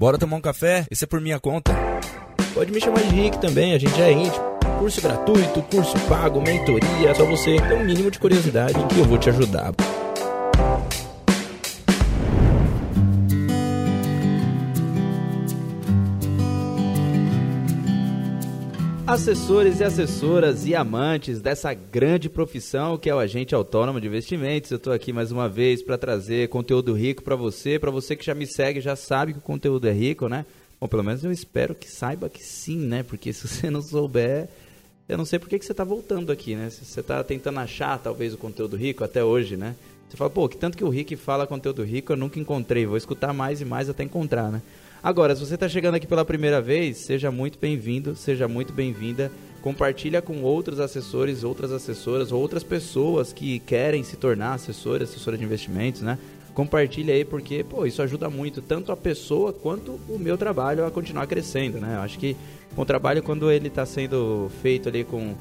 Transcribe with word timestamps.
Bora 0.00 0.16
tomar 0.16 0.38
um 0.38 0.40
café? 0.40 0.86
Esse 0.90 1.04
é 1.04 1.06
por 1.06 1.20
minha 1.20 1.38
conta. 1.38 1.74
Pode 2.54 2.72
me 2.72 2.80
chamar 2.80 3.02
de 3.02 3.14
Rick 3.14 3.38
também, 3.38 3.74
a 3.74 3.78
gente 3.78 4.00
é 4.00 4.10
íntimo. 4.10 4.42
Curso 4.78 4.98
gratuito, 5.02 5.60
curso 5.70 5.94
pago, 6.08 6.40
mentoria, 6.40 7.14
só 7.14 7.26
você 7.26 7.56
ter 7.56 7.74
um 7.74 7.84
mínimo 7.84 8.10
de 8.10 8.18
curiosidade 8.18 8.82
que 8.86 8.98
eu 8.98 9.04
vou 9.04 9.18
te 9.18 9.28
ajudar. 9.28 9.74
Assessores 19.10 19.80
e 19.80 19.84
assessoras 19.84 20.64
e 20.66 20.72
amantes 20.72 21.40
dessa 21.40 21.74
grande 21.74 22.28
profissão 22.28 22.96
que 22.96 23.10
é 23.10 23.14
o 23.14 23.18
agente 23.18 23.52
autônomo 23.52 24.00
de 24.00 24.06
investimentos. 24.06 24.70
Eu 24.70 24.76
estou 24.76 24.92
aqui 24.92 25.12
mais 25.12 25.32
uma 25.32 25.48
vez 25.48 25.82
para 25.82 25.98
trazer 25.98 26.48
conteúdo 26.48 26.92
rico 26.94 27.20
para 27.20 27.34
você. 27.34 27.76
Para 27.76 27.90
você 27.90 28.14
que 28.14 28.24
já 28.24 28.36
me 28.36 28.46
segue, 28.46 28.80
já 28.80 28.94
sabe 28.94 29.32
que 29.32 29.40
o 29.40 29.42
conteúdo 29.42 29.88
é 29.88 29.92
rico, 29.92 30.28
né? 30.28 30.46
Bom, 30.80 30.86
pelo 30.86 31.02
menos 31.02 31.24
eu 31.24 31.32
espero 31.32 31.74
que 31.74 31.90
saiba 31.90 32.28
que 32.28 32.40
sim, 32.40 32.78
né? 32.78 33.02
Porque 33.02 33.32
se 33.34 33.48
você 33.48 33.68
não 33.68 33.82
souber, 33.82 34.48
eu 35.08 35.18
não 35.18 35.24
sei 35.24 35.40
por 35.40 35.48
que, 35.48 35.58
que 35.58 35.64
você 35.64 35.72
está 35.72 35.82
voltando 35.82 36.30
aqui, 36.30 36.54
né? 36.54 36.70
Se 36.70 36.84
você 36.84 37.00
está 37.00 37.24
tentando 37.24 37.58
achar 37.58 37.98
talvez 37.98 38.32
o 38.32 38.38
conteúdo 38.38 38.76
rico 38.76 39.02
até 39.02 39.24
hoje, 39.24 39.56
né? 39.56 39.74
Você 40.08 40.16
fala, 40.16 40.30
pô, 40.30 40.48
que 40.48 40.56
tanto 40.56 40.78
que 40.78 40.84
o 40.84 40.88
Rick 40.88 41.16
fala 41.16 41.48
conteúdo 41.48 41.82
rico 41.82 42.12
eu 42.12 42.16
nunca 42.16 42.38
encontrei. 42.38 42.86
Vou 42.86 42.96
escutar 42.96 43.32
mais 43.32 43.60
e 43.60 43.64
mais 43.64 43.90
até 43.90 44.04
encontrar, 44.04 44.52
né? 44.52 44.62
Agora, 45.02 45.34
se 45.34 45.46
você 45.46 45.54
está 45.54 45.66
chegando 45.66 45.94
aqui 45.94 46.06
pela 46.06 46.26
primeira 46.26 46.60
vez, 46.60 46.98
seja 46.98 47.30
muito 47.30 47.58
bem-vindo, 47.58 48.14
seja 48.14 48.46
muito 48.46 48.70
bem-vinda. 48.70 49.32
Compartilha 49.62 50.20
com 50.20 50.42
outros 50.42 50.78
assessores, 50.78 51.42
outras 51.42 51.72
assessoras, 51.72 52.30
outras 52.30 52.62
pessoas 52.62 53.32
que 53.32 53.60
querem 53.60 54.04
se 54.04 54.18
tornar 54.18 54.52
assessora, 54.52 55.04
assessora 55.04 55.38
de 55.38 55.44
investimentos, 55.44 56.02
né? 56.02 56.18
Compartilha 56.52 57.14
aí 57.14 57.24
porque, 57.24 57.64
pô, 57.64 57.86
isso 57.86 58.02
ajuda 58.02 58.28
muito 58.28 58.60
tanto 58.60 58.92
a 58.92 58.96
pessoa 58.96 59.54
quanto 59.54 59.98
o 60.06 60.18
meu 60.18 60.36
trabalho 60.36 60.84
a 60.84 60.90
continuar 60.90 61.26
crescendo, 61.26 61.80
né? 61.80 61.94
Eu 61.96 62.00
acho 62.00 62.18
que 62.18 62.36
o 62.76 62.84
trabalho 62.84 63.22
quando 63.22 63.50
ele 63.50 63.68
está 63.68 63.86
sendo 63.86 64.50
feito 64.60 64.90
ali 64.90 65.02
com, 65.02 65.34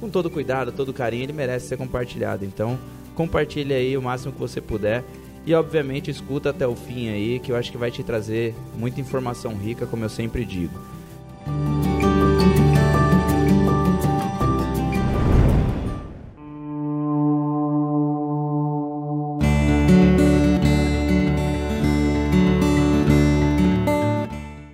com 0.00 0.10
todo 0.10 0.28
cuidado, 0.28 0.72
todo 0.72 0.92
carinho, 0.92 1.22
ele 1.22 1.32
merece 1.32 1.68
ser 1.68 1.76
compartilhado. 1.76 2.44
Então, 2.44 2.76
compartilha 3.14 3.76
aí 3.76 3.96
o 3.96 4.02
máximo 4.02 4.32
que 4.32 4.40
você 4.40 4.60
puder. 4.60 5.04
E 5.46 5.54
obviamente 5.54 6.10
escuta 6.10 6.50
até 6.50 6.66
o 6.66 6.74
fim 6.74 7.08
aí, 7.08 7.38
que 7.38 7.52
eu 7.52 7.56
acho 7.56 7.70
que 7.70 7.76
vai 7.76 7.90
te 7.90 8.02
trazer 8.02 8.54
muita 8.76 9.00
informação 9.00 9.54
rica, 9.54 9.86
como 9.86 10.04
eu 10.04 10.08
sempre 10.08 10.42
digo. 10.44 10.78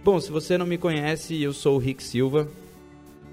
Bom, 0.05 0.21
se 0.21 0.31
você 0.31 0.57
não 0.57 0.67
me 0.67 0.79
conhece, 0.79 1.43
eu 1.43 1.53
sou 1.53 1.77
o 1.77 1.79
Rick 1.79 2.03
Silva. 2.03 2.49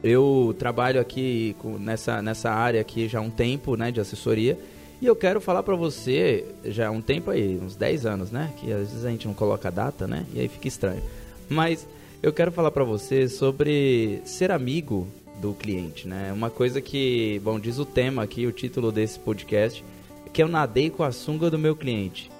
Eu 0.03 0.55
trabalho 0.58 0.99
aqui 0.99 1.55
nessa, 1.80 2.21
nessa 2.21 2.52
área 2.52 2.81
aqui 2.81 3.08
já 3.08 3.19
há 3.19 3.21
um 3.21 3.30
tempo, 3.30 3.75
né, 3.75 3.91
de 3.91 3.99
assessoria. 3.99 4.58
E 4.99 5.05
eu 5.05 5.15
quero 5.15 5.39
falar 5.39 5.61
para 5.61 5.75
você, 5.75 6.43
já 6.65 6.87
há 6.87 6.91
um 6.91 7.01
tempo 7.01 7.29
aí, 7.29 7.59
uns 7.61 7.75
10 7.75 8.05
anos, 8.05 8.31
né? 8.31 8.51
Que 8.57 8.71
às 8.71 8.89
vezes 8.89 9.05
a 9.05 9.09
gente 9.09 9.27
não 9.27 9.33
coloca 9.33 9.69
data, 9.69 10.07
né? 10.07 10.25
E 10.33 10.39
aí 10.39 10.47
fica 10.47 10.67
estranho. 10.67 11.03
Mas 11.47 11.87
eu 12.21 12.33
quero 12.33 12.51
falar 12.51 12.71
para 12.71 12.83
você 12.83 13.29
sobre 13.29 14.21
ser 14.25 14.51
amigo 14.51 15.07
do 15.39 15.53
cliente, 15.53 16.07
né? 16.07 16.33
Uma 16.33 16.49
coisa 16.49 16.81
que, 16.81 17.39
bom, 17.43 17.59
diz 17.59 17.77
o 17.77 17.85
tema 17.85 18.23
aqui, 18.23 18.47
o 18.47 18.51
título 18.51 18.91
desse 18.91 19.19
podcast, 19.19 19.83
que 20.33 20.41
eu 20.41 20.47
nadei 20.47 20.89
com 20.89 21.03
a 21.03 21.11
sunga 21.11 21.51
do 21.51 21.59
meu 21.59 21.75
cliente. 21.75 22.31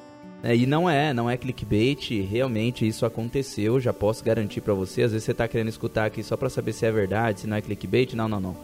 É, 0.44 0.56
e 0.56 0.66
não 0.66 0.90
é, 0.90 1.14
não 1.14 1.30
é 1.30 1.38
clickbait, 1.38 2.22
realmente 2.22 2.88
isso 2.88 3.06
aconteceu, 3.06 3.80
já 3.80 3.94
posso 3.94 4.24
garantir 4.24 4.62
para 4.62 4.74
você. 4.74 5.04
Às 5.04 5.12
vezes 5.12 5.26
você 5.26 5.34
tá 5.34 5.48
querendo 5.48 5.70
escutar 5.70 6.06
aqui 6.06 6.24
só 6.24 6.36
para 6.36 6.50
saber 6.50 6.74
se 6.74 6.88
é 6.88 6.92
verdade, 6.92 7.42
se 7.42 7.48
não 7.48 7.58
é 7.58 7.62
clickbait. 7.62 8.14
Não, 8.16 8.28
não, 8.28 8.40
não. 8.40 8.58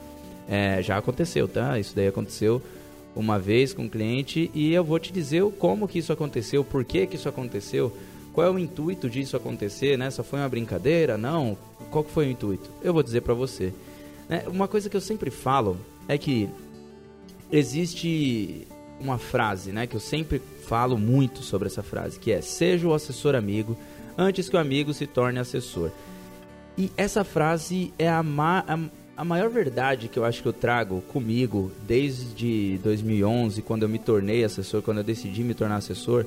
É, 0.50 0.82
já 0.82 0.98
aconteceu, 0.98 1.48
tá? 1.48 1.78
Isso 1.78 1.96
daí 1.96 2.08
aconteceu 2.08 2.60
uma 3.16 3.38
vez 3.38 3.74
com 3.74 3.86
o 3.86 3.90
cliente 3.90 4.50
e 4.54 4.74
eu 4.74 4.84
vou 4.84 5.00
te 5.00 5.12
dizer 5.12 5.44
como 5.60 5.88
que 5.88 6.00
isso 6.00 6.12
aconteceu, 6.12 6.64
por 6.64 6.84
que 6.84 7.06
que 7.06 7.16
isso 7.16 7.30
aconteceu, 7.30 7.96
qual 8.34 8.48
é 8.48 8.50
o 8.50 8.58
intuito 8.58 9.10
disso 9.10 9.38
acontecer, 9.38 9.98
né? 9.98 10.10
Só 10.10 10.24
foi 10.24 10.40
uma 10.40 10.50
brincadeira? 10.50 11.18
Não? 11.18 11.56
Qual 11.92 12.04
que 12.04 12.12
foi 12.12 12.28
o 12.28 12.32
intuito? 12.32 12.70
Eu 12.82 12.92
vou 12.92 13.04
dizer 13.04 13.22
para 13.22 13.34
você. 13.36 13.72
É, 14.28 14.50
uma 14.50 14.68
coisa 14.68 14.90
que 14.90 14.98
eu 14.98 15.02
sempre 15.02 15.30
falo 15.30 15.78
é 16.08 16.18
que 16.18 16.50
existe 17.52 18.68
uma 19.00 19.20
frase, 19.20 19.72
né? 19.72 19.86
Que 19.86 19.96
eu 19.96 20.00
sempre 20.00 20.42
falo 20.68 20.98
muito 20.98 21.44
sobre 21.44 21.68
essa 21.68 21.84
frase, 21.84 22.20
que 22.20 22.32
é 22.32 22.42
seja 22.42 22.88
o 22.88 22.94
assessor 22.94 23.36
amigo 23.36 23.78
antes 24.18 24.50
que 24.50 24.56
o 24.56 24.60
amigo 24.60 24.94
se 24.94 25.06
torne 25.06 25.38
assessor. 25.38 25.92
E 26.76 26.90
essa 26.98 27.24
frase 27.24 27.94
é 28.00 28.10
a, 28.10 28.20
a 28.20 28.80
a 29.16 29.24
maior 29.24 29.50
verdade 29.50 30.08
que 30.08 30.18
eu 30.18 30.26
acho 30.26 30.42
que 30.42 30.48
eu 30.48 30.54
trago 30.54 31.02
comigo 31.02 31.72
desde 31.88 32.80
2011, 32.84 33.62
quando 33.62 33.84
eu 33.84 33.90
me 33.90 34.00
tornei 34.00 34.44
assessor, 34.44 34.82
quando 34.82 34.98
eu 34.98 35.04
decidi 35.04 35.44
me 35.44 35.54
tornar 35.54 35.78
assessor, 35.78 36.26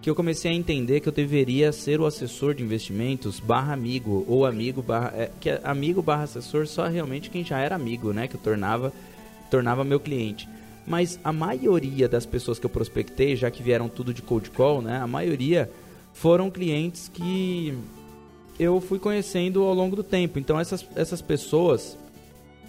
que 0.00 0.08
eu 0.08 0.14
comecei 0.14 0.50
a 0.50 0.54
entender 0.54 1.00
que 1.00 1.08
eu 1.08 1.12
deveria 1.12 1.70
ser 1.72 2.00
o 2.00 2.06
assessor 2.06 2.54
de 2.54 2.62
investimentos 2.62 3.38
barra 3.38 3.72
amigo, 3.74 4.24
ou 4.26 4.46
amigo 4.46 4.82
barra... 4.82 5.12
É, 5.14 5.30
que 5.40 5.50
é 5.50 5.60
amigo 5.62 6.02
barra 6.02 6.24
assessor 6.24 6.66
só 6.66 6.88
realmente 6.88 7.30
quem 7.30 7.44
já 7.44 7.58
era 7.58 7.76
amigo, 7.76 8.12
né? 8.12 8.26
Que 8.26 8.34
eu 8.34 8.40
tornava, 8.40 8.92
tornava 9.50 9.84
meu 9.84 10.00
cliente. 10.00 10.48
Mas 10.86 11.20
a 11.22 11.32
maioria 11.32 12.08
das 12.08 12.26
pessoas 12.26 12.58
que 12.58 12.66
eu 12.66 12.70
prospectei, 12.70 13.36
já 13.36 13.50
que 13.50 13.62
vieram 13.62 13.88
tudo 13.88 14.12
de 14.12 14.22
cold 14.22 14.50
call, 14.50 14.82
né? 14.82 14.96
A 14.96 15.06
maioria 15.06 15.70
foram 16.12 16.50
clientes 16.50 17.08
que 17.08 17.72
eu 18.58 18.80
fui 18.80 18.98
conhecendo 18.98 19.62
ao 19.62 19.74
longo 19.74 19.94
do 19.94 20.02
tempo. 20.02 20.38
Então 20.38 20.58
essas, 20.58 20.84
essas 20.96 21.22
pessoas 21.22 21.96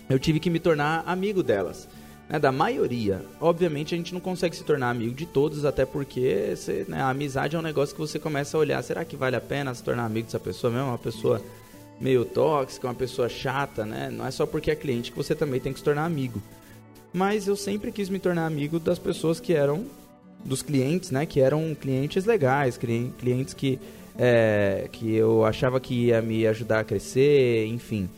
eu 0.10 0.20
tive 0.20 0.40
que 0.40 0.50
me 0.50 0.60
tornar 0.60 1.04
amigo 1.06 1.44
delas. 1.44 1.88
Né, 2.30 2.40
da 2.40 2.52
maioria. 2.52 3.22
Obviamente 3.40 3.94
a 3.94 3.98
gente 3.98 4.14
não 4.14 4.22
consegue 4.22 4.56
se 4.56 4.64
tornar 4.64 4.90
amigo 4.90 5.14
de 5.14 5.26
todos, 5.26 5.66
até 5.66 5.86
porque 5.86 6.54
você, 6.56 6.86
né, 6.88 7.02
a 7.02 7.10
amizade 7.10 7.56
é 7.56 7.60
um 7.60 7.62
negócio 7.62 7.94
que 7.94 8.00
você 8.00 8.18
começa 8.18 8.56
a 8.56 8.60
olhar, 8.60 8.82
será 8.82 9.04
que 9.04 9.18
vale 9.18 9.36
a 9.36 9.42
pena 9.42 9.74
se 9.76 9.84
tornar 9.84 10.06
amigo 10.06 10.26
dessa 10.26 10.40
pessoa 10.40 10.72
mesmo? 10.72 10.88
Uma 10.88 10.98
pessoa 10.98 11.42
meio 12.00 12.26
tóxica, 12.26 12.88
uma 12.88 12.94
pessoa 12.94 13.30
chata, 13.30 13.86
né? 13.86 14.10
Não 14.12 14.26
é 14.26 14.32
só 14.32 14.46
porque 14.46 14.72
é 14.72 14.76
cliente 14.76 15.12
que 15.12 15.18
você 15.18 15.36
também 15.36 15.60
tem 15.60 15.74
que 15.74 15.80
se 15.80 15.86
tornar 15.86 16.06
amigo. 16.06 16.42
Mas 17.14 17.48
eu 17.48 17.56
sempre 17.56 17.92
quis 17.92 18.10
me 18.10 18.20
tornar 18.20 18.46
amigo 18.46 18.80
das 18.80 18.98
pessoas 18.98 19.40
que 19.40 19.54
eram 19.54 19.86
dos 20.44 20.62
clientes, 20.62 21.12
né? 21.12 21.26
Que 21.26 21.40
eram 21.40 21.76
clientes 21.80 22.26
legais, 22.26 22.78
clientes 22.78 23.54
que, 23.54 23.80
é, 24.18 24.90
que 24.92 25.14
eu 25.14 25.46
achava 25.46 25.80
que 25.80 26.08
ia 26.08 26.22
me 26.22 26.48
ajudar 26.48 26.80
a 26.80 26.84
crescer, 26.84 27.68
enfim. 27.68 28.10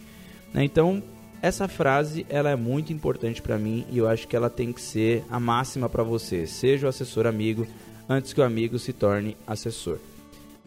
Né? 0.54 0.64
Então, 0.64 1.04
essa 1.46 1.68
frase 1.68 2.26
ela 2.28 2.50
é 2.50 2.56
muito 2.56 2.92
importante 2.92 3.40
para 3.40 3.56
mim 3.56 3.86
e 3.92 4.00
eu 4.00 4.10
acho 4.10 4.28
que 4.28 4.36
ela 4.36 4.50
tem 4.50 4.74
que 4.74 4.82
ser 4.82 5.24
a 5.30 5.40
máxima 5.40 5.88
para 5.88 6.02
você. 6.02 6.48
Seja 6.48 6.88
o 6.88 6.90
assessor 6.90 7.28
amigo 7.28 7.68
antes 8.10 8.34
que 8.34 8.42
o 8.42 8.44
amigo 8.44 8.80
se 8.80 8.92
torne 8.92 9.38
assessor. 9.46 10.00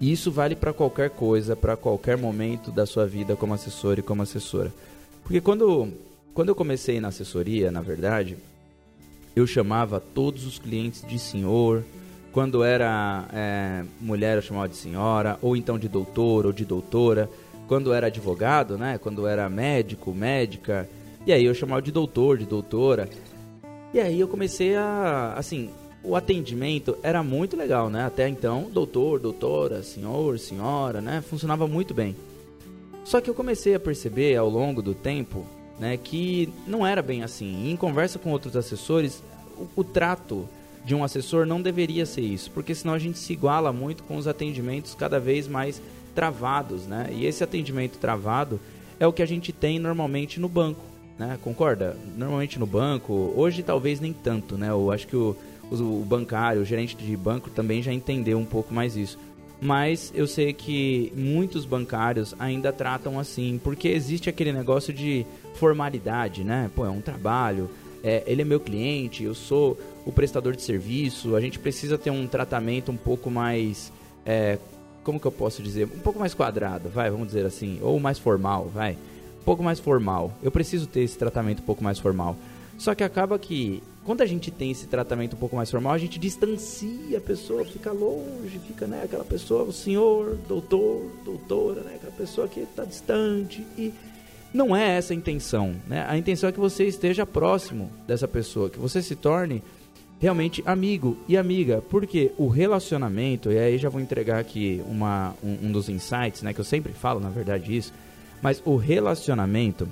E 0.00 0.12
isso 0.12 0.30
vale 0.30 0.54
para 0.54 0.72
qualquer 0.72 1.10
coisa, 1.10 1.56
para 1.56 1.76
qualquer 1.76 2.16
momento 2.16 2.70
da 2.70 2.86
sua 2.86 3.06
vida 3.06 3.34
como 3.34 3.54
assessor 3.54 3.98
e 3.98 4.02
como 4.02 4.22
assessora. 4.22 4.72
Porque 5.24 5.40
quando, 5.40 5.92
quando 6.32 6.50
eu 6.50 6.54
comecei 6.54 7.00
na 7.00 7.08
assessoria, 7.08 7.72
na 7.72 7.80
verdade, 7.80 8.36
eu 9.34 9.48
chamava 9.48 9.98
todos 9.98 10.46
os 10.46 10.60
clientes 10.60 11.04
de 11.08 11.18
senhor. 11.18 11.82
Quando 12.30 12.62
era 12.62 13.26
é, 13.32 13.84
mulher, 14.00 14.36
eu 14.36 14.42
chamava 14.42 14.68
de 14.68 14.76
senhora, 14.76 15.40
ou 15.42 15.56
então 15.56 15.76
de 15.76 15.88
doutor 15.88 16.46
ou 16.46 16.52
de 16.52 16.64
doutora 16.64 17.28
quando 17.68 17.92
era 17.92 18.06
advogado, 18.08 18.78
né? 18.78 18.98
Quando 18.98 19.26
era 19.26 19.48
médico, 19.48 20.12
médica. 20.12 20.88
E 21.26 21.32
aí 21.32 21.44
eu 21.44 21.54
chamava 21.54 21.82
de 21.82 21.92
doutor, 21.92 22.38
de 22.38 22.46
doutora. 22.46 23.08
E 23.92 24.00
aí 24.00 24.18
eu 24.18 24.26
comecei 24.26 24.74
a, 24.74 25.34
assim, 25.36 25.70
o 26.02 26.16
atendimento 26.16 26.96
era 27.02 27.22
muito 27.22 27.56
legal, 27.56 27.90
né? 27.90 28.04
Até 28.06 28.28
então, 28.28 28.68
doutor, 28.72 29.20
doutora, 29.20 29.82
senhor, 29.82 30.38
senhora, 30.38 31.00
né? 31.00 31.20
Funcionava 31.20 31.68
muito 31.68 31.92
bem. 31.92 32.16
Só 33.04 33.20
que 33.20 33.30
eu 33.30 33.34
comecei 33.34 33.74
a 33.74 33.80
perceber 33.80 34.36
ao 34.36 34.48
longo 34.48 34.82
do 34.82 34.94
tempo, 34.94 35.46
né, 35.78 35.96
que 35.96 36.52
não 36.66 36.86
era 36.86 37.00
bem 37.00 37.22
assim. 37.22 37.70
em 37.70 37.76
conversa 37.76 38.18
com 38.18 38.30
outros 38.30 38.54
assessores, 38.54 39.22
o, 39.56 39.80
o 39.80 39.84
trato 39.84 40.46
de 40.84 40.94
um 40.94 41.02
assessor 41.02 41.46
não 41.46 41.62
deveria 41.62 42.04
ser 42.04 42.20
isso, 42.20 42.50
porque 42.50 42.74
senão 42.74 42.92
a 42.92 42.98
gente 42.98 43.18
se 43.18 43.32
iguala 43.32 43.72
muito 43.72 44.02
com 44.02 44.16
os 44.16 44.26
atendimentos 44.26 44.94
cada 44.94 45.18
vez 45.18 45.48
mais 45.48 45.80
travados, 46.18 46.84
né? 46.84 47.10
E 47.12 47.24
esse 47.24 47.44
atendimento 47.44 47.96
travado 47.96 48.58
é 48.98 49.06
o 49.06 49.12
que 49.12 49.22
a 49.22 49.26
gente 49.26 49.52
tem 49.52 49.78
normalmente 49.78 50.40
no 50.40 50.48
banco, 50.48 50.80
né? 51.16 51.38
Concorda? 51.44 51.96
Normalmente 52.16 52.58
no 52.58 52.66
banco, 52.66 53.32
hoje 53.36 53.62
talvez 53.62 54.00
nem 54.00 54.12
tanto, 54.12 54.58
né? 54.58 54.68
Eu 54.68 54.90
acho 54.90 55.06
que 55.06 55.14
o, 55.14 55.36
o, 55.70 56.04
bancário, 56.04 56.60
o 56.60 56.64
gerente 56.64 56.96
de 56.96 57.16
banco 57.16 57.48
também 57.50 57.80
já 57.80 57.92
entendeu 57.92 58.36
um 58.36 58.44
pouco 58.44 58.74
mais 58.74 58.96
isso. 58.96 59.16
Mas 59.60 60.12
eu 60.12 60.26
sei 60.26 60.52
que 60.52 61.12
muitos 61.14 61.64
bancários 61.64 62.34
ainda 62.36 62.72
tratam 62.72 63.16
assim, 63.16 63.60
porque 63.62 63.86
existe 63.86 64.28
aquele 64.28 64.52
negócio 64.52 64.92
de 64.92 65.24
formalidade, 65.54 66.42
né? 66.42 66.68
Pô, 66.74 66.84
é 66.84 66.90
um 66.90 67.00
trabalho, 67.00 67.70
é, 68.02 68.24
ele 68.26 68.42
é 68.42 68.44
meu 68.44 68.58
cliente, 68.58 69.22
eu 69.22 69.36
sou 69.36 69.78
o 70.04 70.10
prestador 70.10 70.56
de 70.56 70.62
serviço, 70.62 71.36
a 71.36 71.40
gente 71.40 71.60
precisa 71.60 71.96
ter 71.96 72.10
um 72.10 72.26
tratamento 72.26 72.90
um 72.90 72.96
pouco 72.96 73.30
mais 73.30 73.92
é, 74.26 74.58
como 75.08 75.18
que 75.18 75.26
eu 75.26 75.32
posso 75.32 75.62
dizer, 75.62 75.86
um 75.86 76.00
pouco 76.00 76.18
mais 76.18 76.34
quadrado, 76.34 76.90
vai, 76.90 77.10
vamos 77.10 77.28
dizer 77.28 77.46
assim, 77.46 77.78
ou 77.80 77.98
mais 77.98 78.18
formal, 78.18 78.68
vai, 78.68 78.92
um 79.40 79.42
pouco 79.42 79.62
mais 79.62 79.80
formal. 79.80 80.30
Eu 80.42 80.50
preciso 80.50 80.86
ter 80.86 81.00
esse 81.00 81.16
tratamento 81.16 81.60
um 81.60 81.64
pouco 81.64 81.82
mais 81.82 81.98
formal. 81.98 82.36
Só 82.76 82.94
que 82.94 83.02
acaba 83.02 83.38
que 83.38 83.82
quando 84.04 84.20
a 84.20 84.26
gente 84.26 84.50
tem 84.50 84.70
esse 84.70 84.86
tratamento 84.86 85.34
um 85.34 85.38
pouco 85.38 85.56
mais 85.56 85.70
formal, 85.70 85.94
a 85.94 85.98
gente 85.98 86.18
distancia 86.18 87.16
a 87.16 87.20
pessoa, 87.22 87.64
fica 87.64 87.90
longe, 87.90 88.60
fica, 88.66 88.86
né, 88.86 89.00
aquela 89.02 89.24
pessoa, 89.24 89.62
o 89.62 89.72
senhor, 89.72 90.36
doutor, 90.46 91.10
doutora, 91.24 91.80
né, 91.80 91.94
aquela 91.94 92.12
pessoa 92.12 92.46
que 92.46 92.60
está 92.60 92.84
distante 92.84 93.66
e 93.78 93.94
não 94.52 94.76
é 94.76 94.98
essa 94.98 95.14
a 95.14 95.16
intenção, 95.16 95.74
né? 95.86 96.04
A 96.06 96.18
intenção 96.18 96.50
é 96.50 96.52
que 96.52 96.60
você 96.60 96.84
esteja 96.84 97.24
próximo 97.24 97.90
dessa 98.06 98.28
pessoa, 98.28 98.68
que 98.68 98.78
você 98.78 99.00
se 99.00 99.16
torne 99.16 99.62
realmente 100.20 100.62
amigo 100.66 101.16
e 101.28 101.36
amiga, 101.36 101.82
porque 101.88 102.32
o 102.36 102.48
relacionamento, 102.48 103.52
e 103.52 103.58
aí 103.58 103.78
já 103.78 103.88
vou 103.88 104.00
entregar 104.00 104.38
aqui 104.38 104.82
uma, 104.86 105.34
um, 105.42 105.66
um 105.66 105.72
dos 105.72 105.88
insights, 105.88 106.42
né, 106.42 106.52
que 106.52 106.60
eu 106.60 106.64
sempre 106.64 106.92
falo, 106.92 107.20
na 107.20 107.30
verdade, 107.30 107.76
isso, 107.76 107.92
mas 108.42 108.60
o 108.64 108.76
relacionamento, 108.76 109.88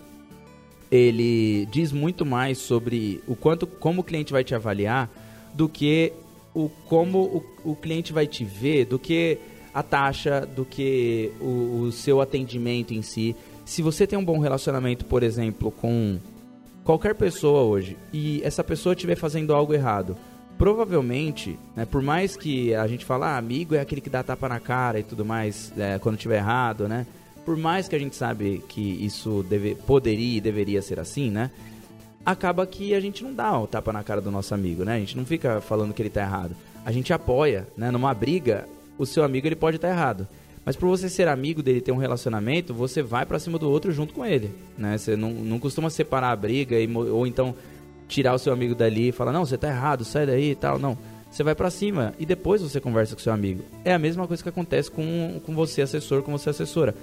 ele 0.91 1.67
diz 1.67 1.93
muito 1.93 2.27
mais 2.27 2.59
sobre 2.59 3.23
o 3.27 3.37
quanto, 3.37 3.67
como 3.67 4.01
o 4.01 4.05
cliente 4.05 4.33
vai 4.33 4.43
te 4.43 4.55
avaliar, 4.55 5.11
do 5.55 5.69
que 5.69 6.13
o 6.55 6.69
como 6.87 7.19
o, 7.65 7.71
o 7.71 7.77
cliente 7.77 8.13
vai 8.13 8.27
te 8.27 8.45
ver, 8.45 8.87
do 8.87 8.99
que 8.99 9.39
a 9.73 9.83
taxa, 9.83 10.47
do 10.47 10.65
que 10.65 11.31
o, 11.41 11.83
o 11.83 11.93
seu 11.93 12.21
atendimento 12.21 12.95
em 12.95 13.03
si. 13.03 13.37
Se 13.65 13.83
você 13.83 14.07
tem 14.07 14.19
um 14.19 14.25
bom 14.25 14.39
relacionamento, 14.39 15.05
por 15.05 15.23
exemplo, 15.23 15.71
com 15.71 16.19
qualquer 16.87 17.17
pessoa 17.17 17.63
hoje 17.63 17.99
e 18.13 18.41
essa 18.45 18.63
pessoa 18.63 18.95
estiver 18.95 19.17
fazendo 19.17 19.53
algo 19.53 19.75
errado, 19.75 20.17
provavelmente, 20.57 21.59
né, 21.75 21.85
por 21.85 22.01
mais 22.01 22.37
que 22.37 22.73
a 22.77 22.87
gente 22.87 23.05
fala, 23.05 23.35
ah, 23.35 23.37
amigo 23.37 23.75
é 23.75 23.81
aquele 23.81 24.01
que 24.01 24.09
dá 24.09 24.23
tapa 24.23 24.49
na 24.49 24.61
cara 24.61 25.01
e 25.01 25.03
tudo 25.03 25.25
mais, 25.25 25.73
é, 25.77 25.99
quando 25.99 26.15
estiver 26.15 26.37
errado, 26.37 26.89
né? 26.89 27.05
Por 27.45 27.57
mais 27.57 27.89
que 27.89 27.97
a 27.97 27.99
gente 27.99 28.15
sabe 28.15 28.63
que 28.69 29.05
isso 29.05 29.45
deve, 29.49 29.75
poderia 29.75 30.39
e 30.39 30.41
deveria 30.41 30.81
ser 30.81 30.99
assim, 31.01 31.31
né? 31.31 31.51
Acaba 32.25 32.67
que 32.67 32.95
a 32.95 33.01
gente 33.01 33.23
não 33.23 33.35
dá 33.35 33.59
o 33.59 33.67
tapa 33.67 33.93
na 33.93 34.03
cara 34.03 34.21
do 34.21 34.31
nosso 34.31 34.55
amigo, 34.55 34.85
né? 34.85 34.95
A 34.95 34.99
gente 34.99 35.17
não 35.17 35.25
fica 35.25 35.61
falando 35.61 35.93
que 35.93 36.03
ele 36.03 36.09
está 36.09 36.23
errado. 36.23 36.57
A 36.85 36.91
gente 36.91 37.13
apoia, 37.13 37.69
né? 37.77 37.91
Numa 37.91 38.13
briga, 38.15 38.69
o 38.99 39.07
seu 39.07 39.23
amigo 39.23 39.47
ele 39.47 39.55
pode 39.55 39.77
estar 39.77 39.89
tá 39.89 39.95
errado. 39.95 40.27
Mas 40.67 40.75
por 40.75 40.89
você 40.89 41.09
ser 41.09 41.29
amigo 41.29 41.63
dele, 41.63 41.81
ter 41.81 41.93
um 41.93 41.97
relacionamento, 41.97 42.75
você 42.75 43.01
vai 43.01 43.25
para 43.25 43.39
cima 43.39 43.57
do 43.57 43.71
outro 43.71 43.93
junto 43.93 44.13
com 44.13 44.27
ele, 44.27 44.51
né? 44.77 44.99
Você 44.99 45.15
não, 45.15 45.31
não 45.31 45.61
costuma 45.61 45.89
separar 45.89 46.33
a 46.33 46.37
briga 46.37 46.77
e, 46.77 46.93
ou 46.93 47.25
então 47.25 47.55
tirar 48.09 48.35
o 48.35 48.39
seu 48.39 48.53
amigo 48.53 48.75
dali 48.75 49.09
e 49.09 49.13
falar, 49.13 49.31
não, 49.31 49.47
você 49.47 49.57
tá 49.57 49.69
errado, 49.69 50.05
sai 50.05 50.27
daí 50.27 50.51
e 50.51 50.55
tal. 50.57 50.77
Não. 50.77 50.99
Você 51.31 51.45
vai 51.45 51.55
para 51.55 51.71
cima 51.71 52.15
e 52.19 52.27
depois 52.27 52.63
você 52.63 52.81
conversa 52.81 53.15
com 53.15 53.23
seu 53.23 53.33
amigo. 53.33 53.63
É 53.85 53.95
a 53.95 53.99
mesma 53.99 54.27
coisa 54.27 54.43
que 54.43 54.49
acontece 54.49 54.91
com, 54.91 55.41
com 55.47 55.55
você, 55.55 55.83
assessor, 55.83 56.23
com 56.23 56.33
você, 56.33 56.51
assessora. 56.51 56.97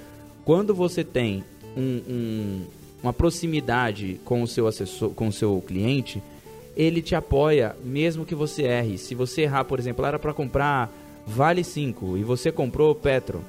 Quando 0.43 0.75
você 0.75 1.01
tem 1.01 1.41
um, 1.77 2.01
um, 2.05 2.65
uma 3.01 3.13
proximidade 3.13 4.19
com 4.25 4.41
o 4.43 4.47
seu 4.47 4.67
assessor, 4.67 5.11
com 5.11 5.29
o 5.29 5.31
seu 5.31 5.63
cliente, 5.65 6.21
ele 6.75 7.01
te 7.01 7.15
apoia 7.15 7.77
mesmo 7.81 8.25
que 8.25 8.35
você 8.35 8.63
erre. 8.63 8.97
Se 8.97 9.15
você 9.15 9.43
errar, 9.43 9.63
por 9.63 9.79
exemplo, 9.79 10.05
era 10.05 10.19
para 10.19 10.33
comprar 10.33 10.91
vale 11.25 11.63
5 11.63 12.17
e 12.17 12.23
você 12.23 12.51
comprou 12.51 12.93
Petro, 12.93 13.41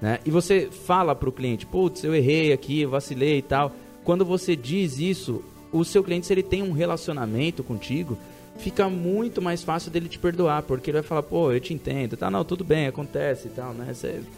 né? 0.00 0.18
E 0.24 0.30
você 0.30 0.68
fala 0.70 1.14
para 1.14 1.28
o 1.28 1.32
cliente, 1.32 1.66
putz, 1.66 2.04
eu 2.04 2.14
errei 2.14 2.52
aqui, 2.52 2.84
vacilei 2.84 3.38
e 3.38 3.42
tal. 3.42 3.72
Quando 4.04 4.24
você 4.24 4.56
diz 4.56 4.98
isso, 4.98 5.42
o 5.72 5.84
seu 5.84 6.02
cliente, 6.02 6.26
se 6.26 6.32
ele 6.32 6.42
tem 6.42 6.62
um 6.62 6.72
relacionamento 6.72 7.62
contigo, 7.62 8.16
fica 8.58 8.88
muito 8.88 9.40
mais 9.40 9.62
fácil 9.62 9.90
dele 9.90 10.08
te 10.08 10.18
perdoar, 10.18 10.62
porque 10.62 10.90
ele 10.90 10.98
vai 10.98 11.06
falar, 11.06 11.22
pô, 11.22 11.52
eu 11.52 11.60
te 11.60 11.74
entendo, 11.74 12.16
tá? 12.16 12.30
Não, 12.30 12.44
tudo 12.44 12.64
bem, 12.64 12.86
acontece 12.86 13.48
e 13.48 13.50
tal, 13.50 13.72
né? 13.72 13.92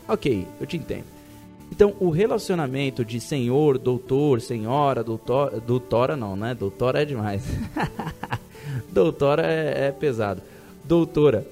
Ok, 0.09 0.47
eu 0.61 0.67
te 0.67 0.77
entendo. 0.77 1.05
Então, 1.71 1.95
o 2.01 2.11
relacionamento 2.11 3.03
de 3.03 3.19
senhor, 3.19 3.79
doutor, 3.79 4.43
senhora, 4.43 5.03
doutor, 5.03 5.59
doutora 5.61 6.17
não, 6.17 6.37
né? 6.37 6.55
Doutora 6.55 7.01
é 7.01 7.05
demais. 7.05 7.43
doutora 8.93 9.47
é, 9.47 9.87
é 9.87 9.91
pesado. 9.91 10.43
Doutora 10.85 11.47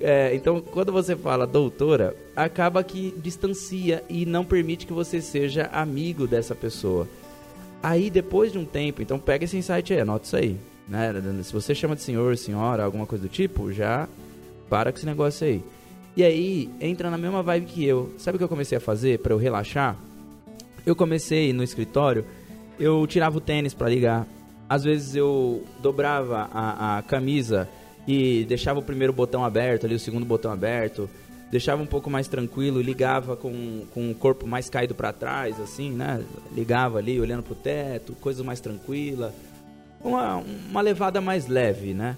é, 0.00 0.34
então, 0.34 0.60
quando 0.60 0.92
você 0.92 1.16
fala 1.16 1.46
doutora, 1.46 2.14
acaba 2.34 2.84
que 2.84 3.14
distancia 3.16 4.04
e 4.08 4.26
não 4.26 4.44
permite 4.44 4.86
que 4.86 4.92
você 4.92 5.20
seja 5.20 5.70
amigo 5.72 6.26
dessa 6.26 6.54
pessoa. 6.54 7.08
Aí, 7.82 8.10
depois 8.10 8.52
de 8.52 8.58
um 8.58 8.64
tempo, 8.64 9.00
então 9.00 9.18
pega 9.18 9.44
esse 9.44 9.56
insight 9.56 9.92
aí, 9.92 10.00
anota 10.00 10.26
isso 10.26 10.36
aí. 10.36 10.56
Né? 10.86 11.12
Se 11.42 11.52
você 11.52 11.74
chama 11.74 11.96
de 11.96 12.02
senhor, 12.02 12.36
senhora, 12.36 12.84
alguma 12.84 13.06
coisa 13.06 13.26
do 13.26 13.30
tipo, 13.30 13.72
já 13.72 14.08
para 14.68 14.92
com 14.92 14.98
esse 14.98 15.06
negócio 15.06 15.46
aí. 15.46 15.62
E 16.16 16.22
aí, 16.22 16.70
entra 16.80 17.10
na 17.10 17.18
mesma 17.18 17.42
vibe 17.42 17.66
que 17.66 17.84
eu. 17.84 18.12
Sabe 18.18 18.36
o 18.36 18.38
que 18.38 18.44
eu 18.44 18.48
comecei 18.48 18.76
a 18.76 18.80
fazer 18.80 19.18
para 19.20 19.32
eu 19.32 19.38
relaxar? 19.38 19.96
Eu 20.84 20.94
comecei 20.94 21.52
no 21.52 21.62
escritório, 21.62 22.24
eu 22.78 23.06
tirava 23.06 23.36
o 23.38 23.40
tênis 23.40 23.74
para 23.74 23.88
ligar. 23.88 24.26
Às 24.68 24.84
vezes 24.84 25.14
eu 25.14 25.64
dobrava 25.80 26.48
a, 26.52 26.98
a 26.98 27.02
camisa 27.02 27.68
e 28.06 28.44
deixava 28.44 28.78
o 28.78 28.82
primeiro 28.82 29.12
botão 29.12 29.44
aberto, 29.44 29.86
ali 29.86 29.94
o 29.94 29.98
segundo 29.98 30.24
botão 30.24 30.52
aberto, 30.52 31.08
deixava 31.50 31.82
um 31.82 31.86
pouco 31.86 32.10
mais 32.10 32.28
tranquilo, 32.28 32.80
ligava 32.80 33.36
com, 33.36 33.84
com 33.92 34.10
o 34.10 34.14
corpo 34.14 34.46
mais 34.46 34.68
caído 34.68 34.94
para 34.94 35.12
trás, 35.12 35.60
assim, 35.60 35.90
né? 35.90 36.22
Ligava 36.52 36.98
ali, 36.98 37.20
olhando 37.20 37.42
pro 37.42 37.54
teto, 37.54 38.14
coisa 38.20 38.42
mais 38.44 38.60
tranquila, 38.60 39.34
uma, 40.00 40.36
uma 40.70 40.80
levada 40.80 41.20
mais 41.20 41.46
leve, 41.46 41.94
né? 41.94 42.16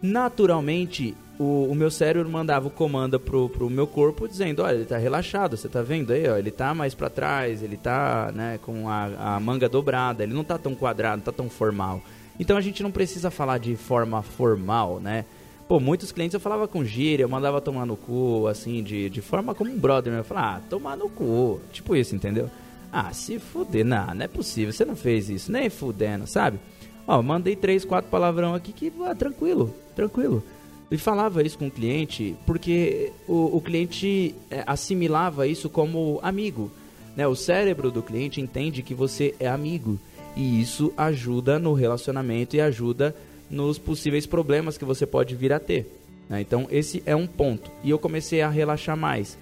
Naturalmente, 0.00 1.14
o, 1.38 1.68
o 1.70 1.74
meu 1.74 1.90
cérebro 1.90 2.28
mandava 2.28 2.66
o 2.66 2.70
comando 2.70 3.18
pro, 3.18 3.48
pro 3.48 3.70
meu 3.70 3.86
corpo 3.86 4.28
dizendo, 4.28 4.62
olha, 4.62 4.74
ele 4.74 4.84
tá 4.84 4.98
relaxado, 4.98 5.56
você 5.56 5.68
tá 5.68 5.82
vendo 5.82 6.12
aí, 6.12 6.28
ó, 6.28 6.36
ele 6.36 6.50
tá 6.50 6.74
mais 6.74 6.94
para 6.94 7.08
trás, 7.08 7.62
ele 7.62 7.76
tá, 7.76 8.32
né, 8.34 8.58
com 8.62 8.88
a, 8.88 9.36
a 9.36 9.40
manga 9.40 9.68
dobrada, 9.68 10.22
ele 10.22 10.34
não 10.34 10.44
tá 10.44 10.58
tão 10.58 10.74
quadrado, 10.74 11.18
não 11.18 11.24
tá 11.24 11.32
tão 11.32 11.48
formal. 11.48 12.02
Então 12.38 12.56
a 12.56 12.60
gente 12.60 12.82
não 12.82 12.90
precisa 12.90 13.30
falar 13.30 13.58
de 13.58 13.76
forma 13.76 14.22
formal, 14.22 15.00
né? 15.00 15.24
Pô, 15.68 15.80
muitos 15.80 16.12
clientes 16.12 16.34
eu 16.34 16.40
falava 16.40 16.68
com 16.68 16.84
gíria, 16.84 17.24
eu 17.24 17.28
mandava 17.28 17.60
tomar 17.60 17.86
no 17.86 17.96
cu, 17.96 18.46
assim, 18.46 18.82
de, 18.82 19.08
de 19.08 19.22
forma 19.22 19.54
como 19.54 19.70
um 19.70 19.78
brother. 19.78 20.12
Eu 20.12 20.24
falava, 20.24 20.56
ah, 20.56 20.60
tomar 20.68 20.96
no 20.96 21.08
cu. 21.08 21.60
Tipo 21.72 21.96
isso, 21.96 22.14
entendeu? 22.14 22.50
Ah, 22.92 23.12
se 23.12 23.38
fuder, 23.38 23.84
não, 23.84 24.14
não 24.14 24.24
é 24.24 24.28
possível, 24.28 24.72
você 24.72 24.84
não 24.84 24.94
fez 24.94 25.30
isso, 25.30 25.50
nem 25.50 25.70
fudendo, 25.70 26.26
sabe? 26.26 26.58
Ó, 27.06 27.22
mandei 27.22 27.56
três, 27.56 27.84
quatro 27.84 28.10
palavrão 28.10 28.54
aqui 28.54 28.72
que, 28.72 28.92
ah, 29.06 29.14
tranquilo, 29.14 29.74
tranquilo. 29.96 30.42
E 30.90 30.98
falava 30.98 31.42
isso 31.42 31.56
com 31.56 31.68
o 31.68 31.70
cliente 31.70 32.36
porque 32.44 33.12
o, 33.26 33.56
o 33.56 33.60
cliente 33.62 34.34
é, 34.50 34.62
assimilava 34.66 35.46
isso 35.46 35.70
como 35.70 36.20
amigo. 36.22 36.70
Né? 37.16 37.26
O 37.26 37.34
cérebro 37.34 37.90
do 37.90 38.02
cliente 38.02 38.42
entende 38.42 38.82
que 38.82 38.94
você 38.94 39.34
é 39.40 39.48
amigo. 39.48 39.98
E 40.36 40.60
isso 40.60 40.92
ajuda 40.96 41.58
no 41.58 41.74
relacionamento 41.74 42.56
e 42.56 42.60
ajuda 42.60 43.14
nos 43.50 43.78
possíveis 43.78 44.26
problemas 44.26 44.78
que 44.78 44.84
você 44.84 45.06
pode 45.06 45.34
vir 45.34 45.52
a 45.52 45.58
ter. 45.58 45.86
Né? 46.28 46.40
Então, 46.40 46.66
esse 46.70 47.02
é 47.04 47.14
um 47.14 47.26
ponto. 47.26 47.70
E 47.84 47.90
eu 47.90 47.98
comecei 47.98 48.40
a 48.40 48.48
relaxar 48.48 48.96
mais. 48.96 49.36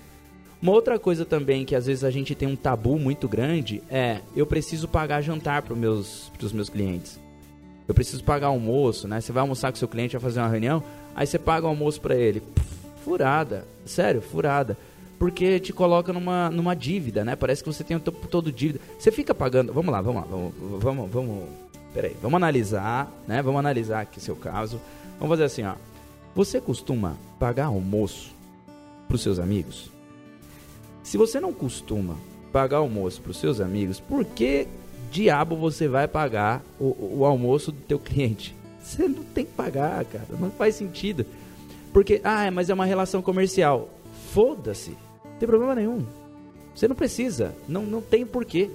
Uma 0.60 0.72
outra 0.72 0.98
coisa 0.98 1.24
também 1.24 1.64
que 1.64 1.74
às 1.74 1.86
vezes 1.86 2.04
a 2.04 2.10
gente 2.10 2.34
tem 2.34 2.46
um 2.46 2.56
tabu 2.56 2.98
muito 2.98 3.26
grande 3.26 3.82
é 3.88 4.20
eu 4.36 4.44
preciso 4.44 4.86
pagar 4.88 5.22
jantar 5.22 5.62
para 5.62 5.72
os 5.72 5.78
meus, 5.78 6.32
meus 6.52 6.68
clientes. 6.68 7.18
Eu 7.88 7.94
preciso 7.94 8.22
pagar 8.22 8.48
almoço, 8.48 9.08
né? 9.08 9.20
Você 9.20 9.32
vai 9.32 9.40
almoçar 9.40 9.72
com 9.72 9.78
seu 9.78 9.88
cliente, 9.88 10.12
vai 10.12 10.20
fazer 10.20 10.40
uma 10.40 10.48
reunião, 10.48 10.82
aí 11.14 11.26
você 11.26 11.38
paga 11.38 11.66
o 11.66 11.70
almoço 11.70 12.00
para 12.00 12.14
ele. 12.14 12.42
Furada. 13.02 13.64
Sério, 13.86 14.20
furada 14.20 14.76
porque 15.20 15.60
te 15.60 15.70
coloca 15.70 16.14
numa, 16.14 16.48
numa 16.48 16.74
dívida, 16.74 17.22
né? 17.22 17.36
Parece 17.36 17.62
que 17.62 17.70
você 17.70 17.84
tem 17.84 17.94
o 17.94 18.00
tempo 18.00 18.26
todo 18.26 18.50
dívida. 18.50 18.80
Você 18.98 19.12
fica 19.12 19.34
pagando. 19.34 19.70
Vamos 19.70 19.92
lá, 19.92 20.00
vamos 20.00 20.22
lá, 20.22 20.26
vamos, 20.26 20.54
vamos, 20.82 21.10
vamos. 21.10 21.44
Peraí, 21.92 22.16
vamos 22.22 22.38
analisar, 22.38 23.12
né? 23.28 23.42
Vamos 23.42 23.58
analisar 23.58 24.00
aqui 24.00 24.18
seu 24.18 24.34
caso. 24.34 24.80
Vamos 25.18 25.34
fazer 25.34 25.44
assim, 25.44 25.62
ó. 25.62 25.74
Você 26.34 26.58
costuma 26.58 27.18
pagar 27.38 27.66
almoço 27.66 28.34
para 29.06 29.14
os 29.14 29.20
seus 29.20 29.38
amigos? 29.38 29.90
Se 31.02 31.18
você 31.18 31.38
não 31.38 31.52
costuma 31.52 32.16
pagar 32.50 32.78
almoço 32.78 33.20
para 33.20 33.32
os 33.32 33.36
seus 33.36 33.60
amigos, 33.60 34.00
por 34.00 34.24
que 34.24 34.66
diabo 35.12 35.54
você 35.54 35.86
vai 35.86 36.08
pagar 36.08 36.62
o, 36.78 37.18
o 37.18 37.26
almoço 37.26 37.70
do 37.70 37.82
teu 37.82 37.98
cliente? 37.98 38.56
Você 38.82 39.06
não 39.06 39.22
tem 39.22 39.44
que 39.44 39.52
pagar, 39.52 40.02
cara. 40.06 40.24
Não 40.30 40.50
faz 40.50 40.74
sentido. 40.74 41.26
Porque, 41.92 42.20
ah, 42.24 42.50
mas 42.50 42.70
é 42.70 42.74
uma 42.74 42.86
relação 42.86 43.20
comercial. 43.20 43.90
Foda-se 44.32 44.96
tem 45.40 45.48
problema 45.48 45.74
nenhum. 45.74 46.04
Você 46.74 46.86
não 46.86 46.94
precisa, 46.94 47.54
não, 47.66 47.82
não 47.82 48.00
tem 48.00 48.24
porquê. 48.24 48.70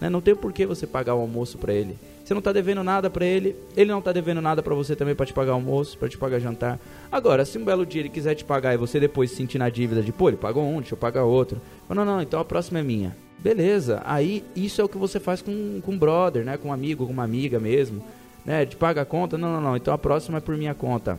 Né? 0.00 0.08
Não 0.10 0.20
tem 0.20 0.36
porquê 0.36 0.66
você 0.66 0.86
pagar 0.86 1.14
o 1.14 1.20
almoço 1.20 1.58
para 1.58 1.72
ele. 1.72 1.98
Você 2.22 2.32
não 2.32 2.38
está 2.38 2.52
devendo 2.52 2.82
nada 2.82 3.10
para 3.10 3.24
ele, 3.24 3.56
ele 3.76 3.90
não 3.90 3.98
está 3.98 4.12
devendo 4.12 4.40
nada 4.40 4.62
para 4.62 4.74
você 4.74 4.96
também 4.96 5.14
para 5.14 5.26
te 5.26 5.32
pagar 5.32 5.52
almoço, 5.52 5.98
para 5.98 6.08
te 6.08 6.16
pagar 6.16 6.38
jantar. 6.38 6.78
Agora, 7.10 7.44
se 7.44 7.58
um 7.58 7.64
belo 7.64 7.84
dia 7.84 8.00
ele 8.00 8.08
quiser 8.08 8.34
te 8.34 8.44
pagar 8.44 8.72
e 8.72 8.78
você 8.78 9.00
depois 9.00 9.30
se 9.30 9.36
sentir 9.36 9.58
na 9.58 9.68
dívida 9.68 10.02
de, 10.02 10.12
pô, 10.12 10.28
ele 10.28 10.36
pagou 10.36 10.64
um, 10.64 10.78
deixa 10.78 10.94
eu 10.94 10.98
pagar 10.98 11.24
outro. 11.24 11.60
Não, 11.88 11.96
não, 11.96 12.04
não, 12.04 12.22
então 12.22 12.40
a 12.40 12.44
próxima 12.44 12.78
é 12.78 12.82
minha. 12.82 13.16
Beleza, 13.38 14.00
aí 14.06 14.42
isso 14.56 14.80
é 14.80 14.84
o 14.84 14.88
que 14.88 14.96
você 14.96 15.20
faz 15.20 15.42
com, 15.42 15.80
com 15.82 15.92
um 15.92 15.98
brother, 15.98 16.44
né? 16.44 16.56
Com 16.56 16.68
um 16.68 16.72
amigo, 16.72 17.06
com 17.06 17.12
uma 17.12 17.24
amiga 17.24 17.58
mesmo. 17.60 18.02
Né? 18.44 18.64
De 18.64 18.76
paga 18.76 19.02
a 19.02 19.04
conta? 19.04 19.36
Não, 19.36 19.52
não, 19.52 19.60
não, 19.60 19.76
então 19.76 19.92
a 19.92 19.98
próxima 19.98 20.38
é 20.38 20.40
por 20.40 20.56
minha 20.56 20.74
conta. 20.74 21.18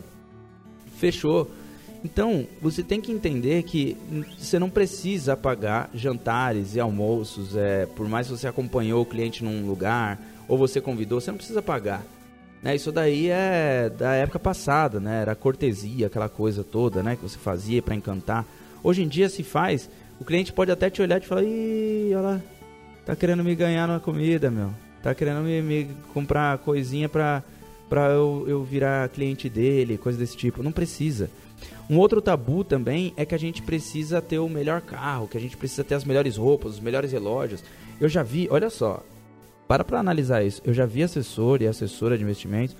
Fechou. 0.96 1.48
Então, 2.04 2.46
você 2.60 2.82
tem 2.82 3.00
que 3.00 3.10
entender 3.10 3.62
que 3.64 3.96
você 4.38 4.58
não 4.58 4.70
precisa 4.70 5.36
pagar 5.36 5.90
jantares 5.94 6.74
e 6.74 6.80
almoços, 6.80 7.56
é, 7.56 7.86
por 7.86 8.08
mais 8.08 8.26
que 8.26 8.36
você 8.36 8.46
acompanhou 8.46 9.02
o 9.02 9.06
cliente 9.06 9.42
num 9.42 9.66
lugar 9.66 10.20
ou 10.48 10.56
você 10.56 10.80
convidou, 10.80 11.20
você 11.20 11.30
não 11.30 11.38
precisa 11.38 11.62
pagar. 11.62 12.04
Né? 12.62 12.74
Isso 12.74 12.92
daí 12.92 13.28
é 13.28 13.90
da 13.90 14.14
época 14.14 14.38
passada, 14.38 14.98
né? 14.98 15.22
Era 15.22 15.34
cortesia, 15.34 16.06
aquela 16.06 16.28
coisa 16.28 16.64
toda, 16.64 17.02
né? 17.02 17.16
Que 17.16 17.22
você 17.22 17.38
fazia 17.38 17.82
para 17.82 17.94
encantar. 17.94 18.44
Hoje 18.82 19.02
em 19.02 19.08
dia 19.08 19.28
se 19.28 19.42
faz, 19.42 19.90
o 20.20 20.24
cliente 20.24 20.52
pode 20.52 20.70
até 20.70 20.88
te 20.88 21.02
olhar 21.02 21.18
e 21.18 21.20
te 21.20 21.26
falar, 21.26 21.42
ih, 21.42 22.10
olha 22.12 22.20
lá, 22.20 22.40
tá 23.04 23.14
querendo 23.16 23.44
me 23.44 23.54
ganhar 23.54 23.86
na 23.86 24.00
comida, 24.00 24.50
meu. 24.50 24.70
Tá 25.02 25.14
querendo 25.14 25.42
me, 25.42 25.62
me 25.62 25.90
comprar 26.12 26.58
coisinha 26.58 27.08
pra, 27.08 27.42
eu, 28.12 28.44
eu 28.48 28.64
virar 28.64 29.08
cliente 29.10 29.48
dele, 29.48 29.98
coisa 29.98 30.18
desse 30.18 30.36
tipo. 30.36 30.62
Não 30.62 30.72
precisa. 30.72 31.30
Um 31.88 31.98
outro 31.98 32.20
tabu 32.20 32.64
também 32.64 33.12
é 33.16 33.24
que 33.24 33.34
a 33.34 33.38
gente 33.38 33.62
precisa 33.62 34.20
ter 34.20 34.38
o 34.38 34.48
melhor 34.48 34.80
carro, 34.80 35.28
que 35.28 35.36
a 35.36 35.40
gente 35.40 35.56
precisa 35.56 35.84
ter 35.84 35.94
as 35.94 36.04
melhores 36.04 36.36
roupas, 36.36 36.74
os 36.74 36.80
melhores 36.80 37.12
relógios. 37.12 37.62
Eu 38.00 38.08
já 38.08 38.22
vi, 38.22 38.48
olha 38.50 38.70
só, 38.70 39.02
para 39.68 39.84
para 39.84 40.00
analisar 40.00 40.44
isso. 40.44 40.60
Eu 40.64 40.74
já 40.74 40.86
vi 40.86 41.02
assessor 41.02 41.62
e 41.62 41.66
assessora 41.66 42.16
de 42.16 42.24
investimentos 42.24 42.76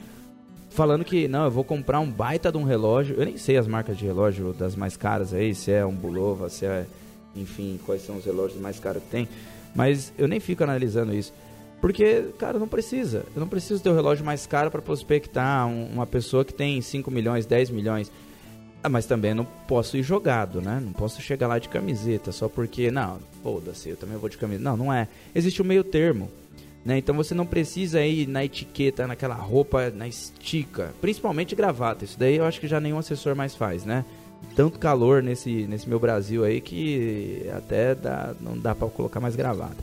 falando 0.77 1.05
que 1.07 1.27
não, 1.27 1.45
eu 1.47 1.51
vou 1.51 1.65
comprar 1.65 2.01
um 2.01 2.11
baita 2.11 2.53
de 2.53 2.59
um 2.59 2.63
relógio. 2.63 3.17
Eu 3.17 3.25
nem 3.25 3.39
sei 3.39 3.57
as 3.57 3.67
marcas 3.67 3.97
de 3.97 4.05
relógio 4.05 4.53
das 4.53 4.77
mais 4.77 4.95
caras 4.95 5.33
aí, 5.33 5.55
se 5.55 5.73
é 5.73 5.85
um 5.85 5.95
Bulova, 5.95 6.51
se 6.51 6.67
é, 6.67 6.85
enfim, 7.35 7.81
quais 7.87 8.03
são 8.03 8.19
os 8.19 8.27
relógios 8.27 8.61
mais 8.61 8.79
caros 8.79 9.03
que 9.03 9.09
tem. 9.09 9.27
Mas 9.75 10.13
eu 10.19 10.29
nem 10.29 10.39
fico 10.39 10.63
analisando 10.63 11.15
isso. 11.15 11.33
Porque, 11.81 12.27
cara, 12.39 12.59
não 12.59 12.69
precisa. 12.69 13.25
Eu 13.35 13.41
não 13.41 13.49
preciso 13.49 13.83
ter 13.83 13.89
o 13.89 13.93
um 13.93 13.95
relógio 13.97 14.25
mais 14.25 14.47
caro 14.47 14.71
para 14.71 14.83
prospectar 14.83 15.67
um, 15.67 15.87
uma 15.87 16.07
pessoa 16.07 16.45
que 16.45 16.53
tem 16.53 16.81
5 16.81 17.11
milhões, 17.11 17.47
10 17.47 17.71
milhões. 17.71 18.13
Ah, 18.87 18.89
mas 18.89 19.05
também 19.05 19.35
não 19.35 19.45
posso 19.45 19.97
ir 19.97 20.05
jogado, 20.05 20.63
né? 20.63 20.81
Não 20.81 20.93
posso 20.93 21.21
chegar 21.21 21.49
lá 21.49 21.59
de 21.59 21.69
camiseta 21.69 22.31
só 22.31 22.49
porque, 22.49 22.89
não, 22.89 23.19
foda-se, 23.43 23.89
eu 23.89 23.97
também 23.97 24.17
vou 24.17 24.29
de 24.29 24.39
camiseta. 24.39 24.63
Não, 24.63 24.77
não 24.77 24.93
é. 24.93 25.09
Existe 25.35 25.61
o 25.61 25.65
um 25.65 25.67
meio 25.67 25.83
termo. 25.83 26.31
Né? 26.85 26.97
Então 26.97 27.13
você 27.17 27.35
não 27.35 27.45
precisa 27.45 28.01
ir 28.07 28.29
na 28.29 28.45
etiqueta, 28.45 29.09
naquela 29.09 29.35
roupa, 29.35 29.91
na 29.91 30.07
estica, 30.07 30.95
principalmente 31.01 31.57
gravata. 31.57 32.05
Isso 32.05 32.17
daí 32.17 32.37
eu 32.37 32.45
acho 32.45 32.61
que 32.61 32.69
já 32.69 32.79
nenhum 32.79 32.99
assessor 32.99 33.35
mais 33.35 33.57
faz, 33.57 33.85
né? 33.85 34.05
Tanto 34.55 34.79
calor 34.79 35.21
nesse, 35.21 35.67
nesse 35.67 35.89
meu 35.89 35.99
Brasil 35.99 36.45
aí 36.45 36.61
que 36.61 37.45
até 37.57 37.93
dá, 37.93 38.37
não 38.41 38.57
dá 38.57 38.73
para 38.73 38.87
colocar 38.87 39.19
mais 39.19 39.35
gravata. 39.35 39.83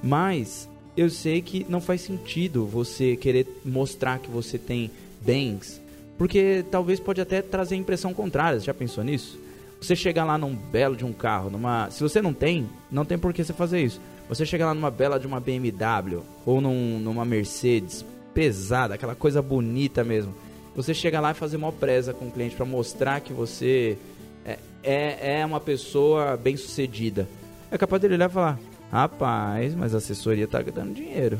Mas 0.00 0.68
eu 0.96 1.10
sei 1.10 1.42
que 1.42 1.66
não 1.68 1.80
faz 1.80 2.02
sentido 2.02 2.64
você 2.64 3.16
querer 3.16 3.48
mostrar 3.64 4.20
que 4.20 4.30
você 4.30 4.58
tem 4.58 4.92
bens 5.20 5.82
porque 6.18 6.64
talvez 6.70 7.00
pode 7.00 7.20
até 7.20 7.42
trazer 7.42 7.76
impressão 7.76 8.14
contrária. 8.14 8.58
Você 8.58 8.66
já 8.66 8.74
pensou 8.74 9.02
nisso? 9.02 9.38
Você 9.80 9.94
chegar 9.94 10.24
lá 10.24 10.38
num 10.38 10.54
belo 10.54 10.96
de 10.96 11.04
um 11.04 11.12
carro, 11.12 11.50
numa. 11.50 11.90
Se 11.90 12.02
você 12.02 12.22
não 12.22 12.32
tem, 12.32 12.68
não 12.90 13.04
tem 13.04 13.18
por 13.18 13.32
que 13.32 13.44
você 13.44 13.52
fazer 13.52 13.82
isso. 13.82 14.00
Você 14.28 14.46
chegar 14.46 14.66
lá 14.66 14.74
numa 14.74 14.90
bela 14.90 15.18
de 15.18 15.26
uma 15.26 15.38
BMW 15.38 16.22
ou 16.46 16.60
num, 16.60 16.98
numa 16.98 17.24
Mercedes 17.24 18.04
pesada, 18.32 18.94
aquela 18.94 19.14
coisa 19.14 19.42
bonita 19.42 20.02
mesmo. 20.02 20.34
Você 20.74 20.94
chega 20.94 21.20
lá 21.20 21.32
e 21.32 21.34
fazer 21.34 21.56
uma 21.56 21.70
presa 21.70 22.14
com 22.14 22.26
o 22.26 22.30
cliente 22.30 22.56
para 22.56 22.64
mostrar 22.64 23.20
que 23.20 23.32
você 23.32 23.96
é, 24.44 24.58
é, 24.82 25.40
é, 25.40 25.46
uma 25.46 25.60
pessoa 25.60 26.36
bem 26.36 26.56
sucedida. 26.56 27.28
É 27.70 27.78
capaz 27.78 28.00
dele 28.00 28.14
olhar 28.14 28.30
e 28.30 28.32
falar: 28.32 28.58
Rapaz, 28.90 29.74
mas 29.74 29.94
a 29.94 29.98
assessoria 29.98 30.48
tá 30.48 30.62
dando 30.62 30.94
dinheiro. 30.94 31.38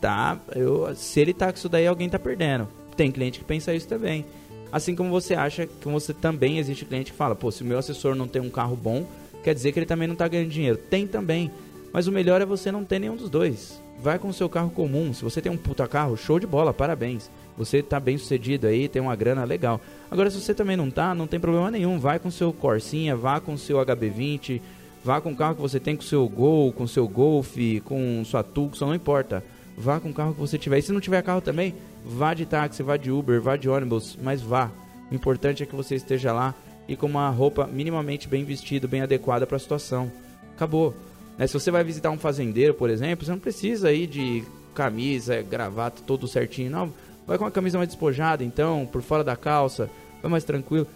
Tá, 0.00 0.38
eu, 0.54 0.94
se 0.94 1.20
ele 1.20 1.32
tá 1.32 1.50
com 1.52 1.58
isso 1.58 1.68
daí, 1.68 1.86
alguém 1.86 2.08
tá 2.08 2.18
perdendo. 2.18 2.68
Tem 2.98 3.12
cliente 3.12 3.38
que 3.38 3.44
pensa 3.44 3.72
isso 3.72 3.86
também. 3.86 4.24
Assim 4.72 4.96
como 4.96 5.08
você 5.08 5.34
acha 5.34 5.68
que 5.68 5.86
você 5.86 6.12
também 6.12 6.58
existe 6.58 6.84
cliente 6.84 7.12
que 7.12 7.16
fala, 7.16 7.36
pô, 7.36 7.48
se 7.48 7.62
o 7.62 7.64
meu 7.64 7.78
assessor 7.78 8.16
não 8.16 8.26
tem 8.26 8.42
um 8.42 8.50
carro 8.50 8.74
bom, 8.74 9.06
quer 9.44 9.54
dizer 9.54 9.70
que 9.70 9.78
ele 9.78 9.86
também 9.86 10.08
não 10.08 10.14
está 10.14 10.26
ganhando 10.26 10.50
dinheiro. 10.50 10.76
Tem 10.76 11.06
também. 11.06 11.48
Mas 11.92 12.08
o 12.08 12.12
melhor 12.12 12.42
é 12.42 12.44
você 12.44 12.72
não 12.72 12.84
ter 12.84 12.98
nenhum 12.98 13.14
dos 13.14 13.30
dois. 13.30 13.80
Vai 14.02 14.18
com 14.18 14.28
o 14.28 14.32
seu 14.32 14.48
carro 14.48 14.70
comum. 14.70 15.14
Se 15.14 15.22
você 15.22 15.40
tem 15.40 15.50
um 15.50 15.56
puta 15.56 15.86
carro, 15.86 16.16
show 16.16 16.40
de 16.40 16.46
bola, 16.46 16.74
parabéns. 16.74 17.30
Você 17.56 17.78
está 17.78 18.00
bem 18.00 18.18
sucedido 18.18 18.66
aí, 18.66 18.88
tem 18.88 19.00
uma 19.00 19.14
grana 19.14 19.44
legal. 19.44 19.80
Agora, 20.10 20.28
se 20.28 20.40
você 20.40 20.52
também 20.52 20.76
não 20.76 20.90
tá, 20.90 21.14
não 21.14 21.28
tem 21.28 21.38
problema 21.38 21.70
nenhum. 21.70 22.00
Vai 22.00 22.18
com 22.18 22.28
o 22.28 22.32
seu 22.32 22.52
Corsinha, 22.52 23.14
vá 23.14 23.38
com 23.38 23.54
o 23.54 23.58
seu 23.58 23.78
HB20, 23.78 24.60
vá 25.04 25.20
com 25.20 25.30
o 25.30 25.36
carro 25.36 25.54
que 25.54 25.62
você 25.62 25.78
tem, 25.78 25.94
com 25.94 26.02
o 26.02 26.04
seu 26.04 26.28
Gol, 26.28 26.72
com 26.72 26.82
o 26.82 26.88
seu 26.88 27.06
Golf, 27.06 27.56
com 27.84 28.24
sua 28.24 28.42
Tucson, 28.42 28.86
não 28.86 28.94
importa. 28.96 29.44
Vá 29.78 30.00
com 30.00 30.10
o 30.10 30.14
carro 30.14 30.34
que 30.34 30.40
você 30.40 30.58
tiver. 30.58 30.78
E 30.78 30.82
se 30.82 30.92
não 30.92 31.00
tiver 31.00 31.22
carro 31.22 31.40
também, 31.40 31.74
Vá 32.04 32.32
de 32.32 32.46
táxi, 32.46 32.82
vá 32.82 32.96
de 32.96 33.10
Uber, 33.10 33.40
vá 33.40 33.56
de 33.56 33.68
ônibus, 33.68 34.18
mas 34.22 34.40
vá. 34.40 34.70
O 35.10 35.14
importante 35.14 35.62
é 35.62 35.66
que 35.66 35.76
você 35.76 35.94
esteja 35.94 36.32
lá 36.32 36.54
e 36.88 36.96
com 36.96 37.06
uma 37.06 37.28
roupa 37.28 37.66
minimamente 37.66 38.26
bem 38.26 38.44
vestida, 38.44 38.88
bem 38.88 39.02
adequada 39.02 39.46
para 39.46 39.56
a 39.56 39.60
situação. 39.60 40.10
Acabou. 40.54 40.94
Né? 41.36 41.46
Se 41.46 41.52
você 41.52 41.70
vai 41.70 41.84
visitar 41.84 42.10
um 42.10 42.18
fazendeiro, 42.18 42.72
por 42.72 42.88
exemplo, 42.88 43.24
você 43.26 43.30
não 43.30 43.38
precisa 43.38 43.92
ir 43.92 44.06
de 44.06 44.42
camisa, 44.74 45.42
gravata, 45.42 46.02
todo 46.06 46.26
certinho. 46.26 46.70
Não, 46.70 46.92
vai 47.26 47.36
com 47.36 47.44
uma 47.44 47.50
camisa 47.50 47.76
mais 47.76 47.88
despojada, 47.88 48.42
então, 48.42 48.88
por 48.90 49.02
fora 49.02 49.22
da 49.22 49.36
calça, 49.36 49.90
vai 50.22 50.30
mais 50.30 50.44
tranquilo. 50.44 50.86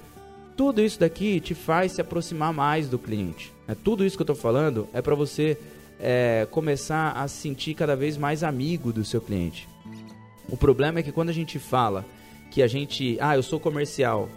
Tudo 0.57 0.81
isso 0.81 0.99
daqui 0.99 1.41
te 1.41 1.55
faz 1.55 1.93
se 1.93 2.01
aproximar 2.01 2.53
mais 2.53 2.89
do 2.89 2.99
cliente. 2.99 3.53
Né? 3.67 3.77
Tudo 3.85 4.05
isso 4.05 4.17
que 4.17 4.23
eu 4.23 4.33
estou 4.33 4.37
falando 4.37 4.89
é 4.93 5.03
para 5.03 5.15
você 5.15 5.59
é, 6.03 6.47
começar 6.51 7.13
a 7.13 7.29
se 7.29 7.37
sentir 7.37 7.75
cada 7.75 7.95
vez 7.95 8.17
mais 8.17 8.43
amigo 8.43 8.93
do 8.93 9.05
seu 9.05 9.21
cliente. 9.21 9.69
O 10.49 10.57
problema 10.57 10.99
é 10.99 11.03
que 11.03 11.13
quando 11.13 11.29
a 11.29 11.33
gente 11.33 11.61
fala 11.61 12.05
que 12.51 12.61
a 12.61 12.67
gente, 12.67 13.17
ah, 13.21 13.37
eu 13.37 13.43
sou 13.43 13.61
comercial, 13.61 14.29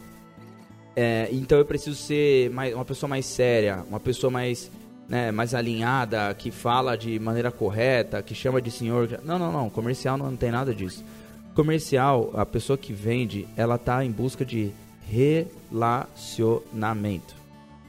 é, 0.96 1.28
então 1.32 1.58
eu 1.58 1.66
preciso 1.66 1.98
ser 1.98 2.52
mais, 2.52 2.72
uma 2.74 2.86
pessoa 2.86 3.10
mais 3.10 3.26
séria, 3.26 3.84
uma 3.90 4.00
pessoa 4.00 4.30
mais, 4.30 4.72
né, 5.10 5.32
mais 5.32 5.56
alinhada, 5.56 6.34
que 6.36 6.52
fala 6.52 6.96
de 6.96 7.20
maneira 7.20 7.52
correta, 7.52 8.22
que 8.22 8.36
chama 8.36 8.62
de 8.62 8.70
senhor. 8.70 9.20
Não, 9.26 9.40
não, 9.40 9.52
não. 9.52 9.70
Comercial 9.70 10.18
não 10.18 10.38
tem 10.38 10.52
nada 10.52 10.74
disso. 10.74 11.04
Comercial, 11.56 12.32
a 12.36 12.46
pessoa 12.46 12.78
que 12.78 12.94
vende, 12.94 13.48
ela 13.58 13.78
tá 13.78 14.06
em 14.06 14.12
busca 14.12 14.46
de 14.46 14.72
relacionamento. 15.10 17.36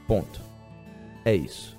Ponto. 0.07 0.41
É 1.23 1.35
isso. 1.35 1.76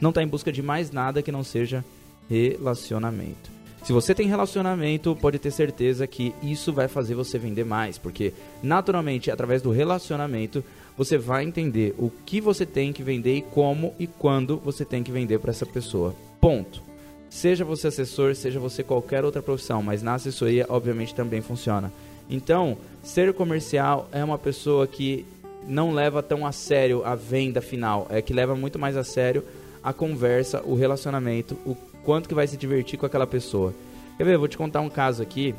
Não 0.00 0.10
está 0.10 0.22
em 0.22 0.28
busca 0.28 0.52
de 0.52 0.62
mais 0.62 0.90
nada 0.90 1.22
que 1.22 1.32
não 1.32 1.42
seja 1.42 1.84
relacionamento. 2.28 3.58
Se 3.84 3.92
você 3.92 4.14
tem 4.14 4.28
relacionamento, 4.28 5.16
pode 5.16 5.38
ter 5.38 5.50
certeza 5.50 6.06
que 6.06 6.34
isso 6.42 6.72
vai 6.72 6.88
fazer 6.88 7.14
você 7.14 7.38
vender 7.38 7.64
mais, 7.64 7.96
porque 7.96 8.34
naturalmente, 8.62 9.30
através 9.30 9.62
do 9.62 9.70
relacionamento, 9.70 10.62
você 10.96 11.16
vai 11.16 11.44
entender 11.44 11.94
o 11.96 12.10
que 12.26 12.40
você 12.40 12.66
tem 12.66 12.92
que 12.92 13.02
vender 13.02 13.36
e 13.36 13.42
como 13.42 13.94
e 13.98 14.06
quando 14.06 14.58
você 14.58 14.84
tem 14.84 15.02
que 15.02 15.12
vender 15.12 15.38
para 15.38 15.52
essa 15.52 15.64
pessoa. 15.64 16.14
Ponto. 16.40 16.82
Seja 17.30 17.64
você 17.64 17.86
assessor, 17.86 18.34
seja 18.34 18.58
você 18.58 18.82
qualquer 18.82 19.24
outra 19.24 19.40
profissão, 19.40 19.82
mas 19.82 20.02
na 20.02 20.14
assessoria, 20.14 20.66
obviamente, 20.68 21.14
também 21.14 21.40
funciona. 21.40 21.92
Então, 22.28 22.76
ser 23.02 23.32
comercial 23.32 24.08
é 24.12 24.22
uma 24.22 24.38
pessoa 24.38 24.86
que 24.86 25.24
não 25.66 25.92
leva 25.92 26.22
tão 26.22 26.46
a 26.46 26.52
sério 26.52 27.02
a 27.04 27.14
venda 27.14 27.60
final, 27.60 28.06
é 28.10 28.20
que 28.20 28.32
leva 28.32 28.56
muito 28.56 28.78
mais 28.78 28.96
a 28.96 29.04
sério 29.04 29.44
a 29.88 29.92
conversa, 29.92 30.62
o 30.66 30.74
relacionamento, 30.74 31.56
o 31.64 31.74
quanto 32.04 32.28
que 32.28 32.34
vai 32.34 32.46
se 32.46 32.58
divertir 32.58 32.98
com 32.98 33.06
aquela 33.06 33.26
pessoa. 33.26 33.72
Quer 34.18 34.24
ver? 34.24 34.34
Eu 34.34 34.38
vou 34.38 34.48
te 34.48 34.58
contar 34.58 34.82
um 34.82 34.90
caso 34.90 35.22
aqui. 35.22 35.54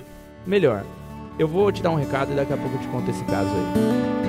Melhor, 0.45 0.85
eu 1.39 1.47
vou 1.47 1.71
te 1.71 1.81
dar 1.81 1.89
um 1.89 1.95
recado 1.95 2.31
e 2.31 2.35
daqui 2.35 2.53
a 2.53 2.57
pouco 2.57 2.75
eu 2.75 2.81
te 2.81 2.87
conto 2.89 3.09
esse 3.09 3.23
caso 3.25 3.49
aí. 3.49 4.28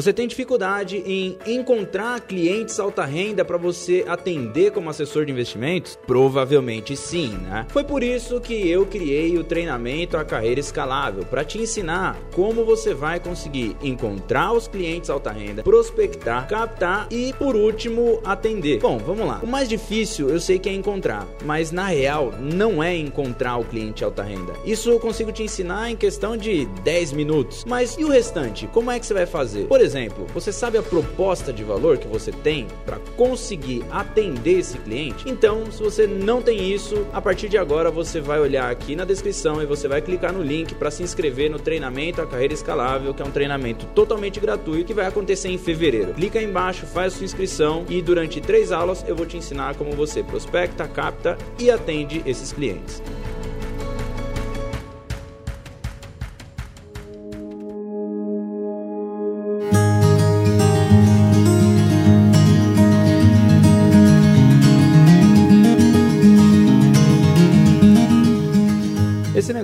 Você 0.00 0.14
tem 0.14 0.26
dificuldade 0.26 1.02
em 1.04 1.36
encontrar 1.46 2.18
clientes 2.22 2.80
alta 2.80 3.04
renda 3.04 3.44
para 3.44 3.58
você 3.58 4.02
atender 4.08 4.70
como 4.72 4.88
assessor 4.88 5.26
de 5.26 5.32
investimentos? 5.32 5.98
Provavelmente 6.06 6.96
sim, 6.96 7.36
né? 7.42 7.66
Foi 7.68 7.84
por 7.84 8.02
isso 8.02 8.40
que 8.40 8.66
eu 8.66 8.86
criei 8.86 9.36
o 9.36 9.44
treinamento 9.44 10.16
A 10.16 10.24
Carreira 10.24 10.58
Escalável 10.58 11.26
para 11.26 11.44
te 11.44 11.58
ensinar 11.58 12.18
como 12.34 12.64
você 12.64 12.94
vai 12.94 13.20
conseguir 13.20 13.76
encontrar 13.82 14.54
os 14.54 14.66
clientes 14.66 15.10
alta 15.10 15.32
renda, 15.32 15.62
prospectar, 15.62 16.48
captar 16.48 17.06
e, 17.10 17.34
por 17.34 17.54
último, 17.54 18.22
atender. 18.24 18.78
Bom, 18.78 18.96
vamos 18.96 19.26
lá. 19.26 19.40
O 19.42 19.46
mais 19.46 19.68
difícil 19.68 20.30
eu 20.30 20.40
sei 20.40 20.58
que 20.58 20.70
é 20.70 20.72
encontrar, 20.72 21.28
mas 21.44 21.70
na 21.72 21.88
real 21.88 22.32
não 22.40 22.82
é 22.82 22.96
encontrar 22.96 23.58
o 23.58 23.64
cliente 23.66 24.02
alta 24.02 24.22
renda. 24.22 24.54
Isso 24.64 24.88
eu 24.88 24.98
consigo 24.98 25.30
te 25.30 25.42
ensinar 25.42 25.90
em 25.90 25.96
questão 25.96 26.38
de 26.38 26.64
10 26.82 27.12
minutos. 27.12 27.66
Mas 27.66 27.98
e 27.98 28.04
o 28.06 28.08
restante? 28.08 28.66
Como 28.68 28.90
é 28.90 28.98
que 28.98 29.04
você 29.04 29.12
vai 29.12 29.26
fazer? 29.26 29.66
Por 29.66 29.78
exemplo, 29.78 29.89
exemplo, 29.90 30.26
você 30.32 30.52
sabe 30.52 30.78
a 30.78 30.82
proposta 30.82 31.52
de 31.52 31.64
valor 31.64 31.98
que 31.98 32.06
você 32.06 32.30
tem 32.30 32.68
para 32.86 32.98
conseguir 33.16 33.84
atender 33.90 34.60
esse 34.60 34.78
cliente? 34.78 35.28
Então, 35.28 35.70
se 35.70 35.82
você 35.82 36.06
não 36.06 36.40
tem 36.40 36.72
isso, 36.72 37.06
a 37.12 37.20
partir 37.20 37.48
de 37.48 37.58
agora 37.58 37.90
você 37.90 38.20
vai 38.20 38.40
olhar 38.40 38.70
aqui 38.70 38.94
na 38.94 39.04
descrição 39.04 39.60
e 39.60 39.66
você 39.66 39.88
vai 39.88 40.00
clicar 40.00 40.32
no 40.32 40.42
link 40.42 40.74
para 40.76 40.90
se 40.90 41.02
inscrever 41.02 41.50
no 41.50 41.58
treinamento 41.58 42.22
A 42.22 42.26
Carreira 42.26 42.54
Escalável, 42.54 43.12
que 43.12 43.22
é 43.22 43.24
um 43.24 43.30
treinamento 43.30 43.86
totalmente 43.86 44.38
gratuito 44.38 44.86
que 44.86 44.94
vai 44.94 45.06
acontecer 45.06 45.48
em 45.48 45.58
fevereiro. 45.58 46.14
Clica 46.14 46.38
aí 46.38 46.44
embaixo, 46.44 46.86
faz 46.86 47.14
sua 47.14 47.24
inscrição 47.24 47.84
e 47.88 48.00
durante 48.00 48.40
três 48.40 48.70
aulas 48.70 49.04
eu 49.08 49.16
vou 49.16 49.26
te 49.26 49.36
ensinar 49.36 49.74
como 49.74 49.92
você 49.92 50.22
prospecta, 50.22 50.86
capta 50.86 51.36
e 51.58 51.70
atende 51.70 52.22
esses 52.24 52.52
clientes. 52.52 53.02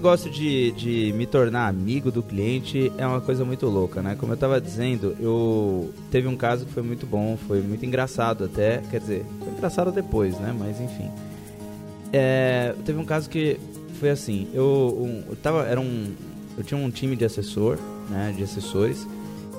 Negócio 0.07 0.31
de, 0.31 0.71
de 0.71 1.13
me 1.15 1.27
tornar 1.27 1.67
amigo 1.67 2.13
do 2.13 2.23
cliente 2.23 2.93
é 2.97 3.05
uma 3.05 3.21
coisa 3.21 3.45
muito 3.45 3.67
louca, 3.67 4.01
né? 4.01 4.15
Como 4.15 4.31
eu 4.31 4.35
estava 4.35 4.61
dizendo, 4.61 5.17
eu 5.19 5.93
teve 6.13 6.29
um 6.29 6.37
caso 6.37 6.65
que 6.65 6.73
foi 6.73 6.85
muito 6.85 7.05
bom, 7.05 7.37
foi 7.49 7.61
muito 7.61 7.85
engraçado 7.85 8.45
até, 8.45 8.83
quer 8.89 9.01
dizer, 9.01 9.27
foi 9.41 9.53
engraçado 9.53 9.91
depois, 9.91 10.39
né? 10.39 10.55
Mas 10.57 10.81
enfim. 10.81 11.11
É, 12.13 12.73
teve 12.85 13.01
um 13.01 13.05
caso 13.05 13.29
que 13.29 13.59
foi 13.99 14.11
assim, 14.11 14.47
eu, 14.55 15.25
eu 15.29 15.35
tava, 15.43 15.67
era 15.67 15.81
um, 15.81 16.15
eu 16.57 16.63
tinha 16.63 16.79
um 16.79 16.89
time 16.89 17.17
de 17.17 17.25
assessor, 17.25 17.77
né, 18.09 18.33
de 18.37 18.45
assessores, 18.45 19.09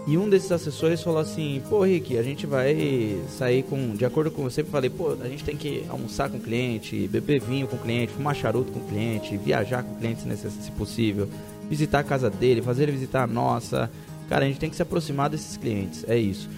e 0.08 0.18
um 0.18 0.30
desses 0.30 0.50
assessores 0.54 1.04
falou 1.04 1.20
assim: 1.20 1.62
pô, 1.70 1.84
Rick, 1.84 2.18
a 2.18 2.24
gente 2.24 2.48
vai 2.48 3.20
sair 3.28 3.62
com. 3.64 3.94
De 3.94 4.06
acordo 4.06 4.32
com 4.32 4.42
você, 4.42 4.64
falei: 4.64 4.90
pô, 4.90 5.18
a 5.20 5.28
gente 5.28 5.44
tem 5.44 5.58
que 5.58 5.84
almoçar 5.90 6.30
com 6.30 6.38
o 6.38 6.40
cliente, 6.40 7.10
beber 7.10 7.42
vinho 7.42 7.68
com 7.68 7.76
o 7.76 7.80
cliente, 7.80 8.14
fumar 8.14 8.34
charuto 8.34 8.72
com 8.72 8.80
o 8.80 8.88
cliente, 8.88 9.36
viajar 9.36 9.84
com 9.84 9.92
o 9.92 9.98
cliente 9.98 10.22
se, 10.22 10.50
se 10.50 10.72
possível, 10.72 11.28
visitar 11.70 12.00
a 12.00 12.04
casa 12.04 12.30
dele, 12.30 12.62
fazer 12.62 12.84
ele 12.84 12.94
visitar 12.94 13.24
a 13.24 13.28
nossa. 13.28 13.92
Cara, 14.30 14.46
a 14.46 14.48
gente 14.48 14.62
tem 14.62 14.70
que 14.70 14.78
se 14.78 14.82
aproximar 14.82 15.30
desses 15.30 15.58
clientes, 15.58 16.06
é 16.08 16.18
isso. 16.18 16.50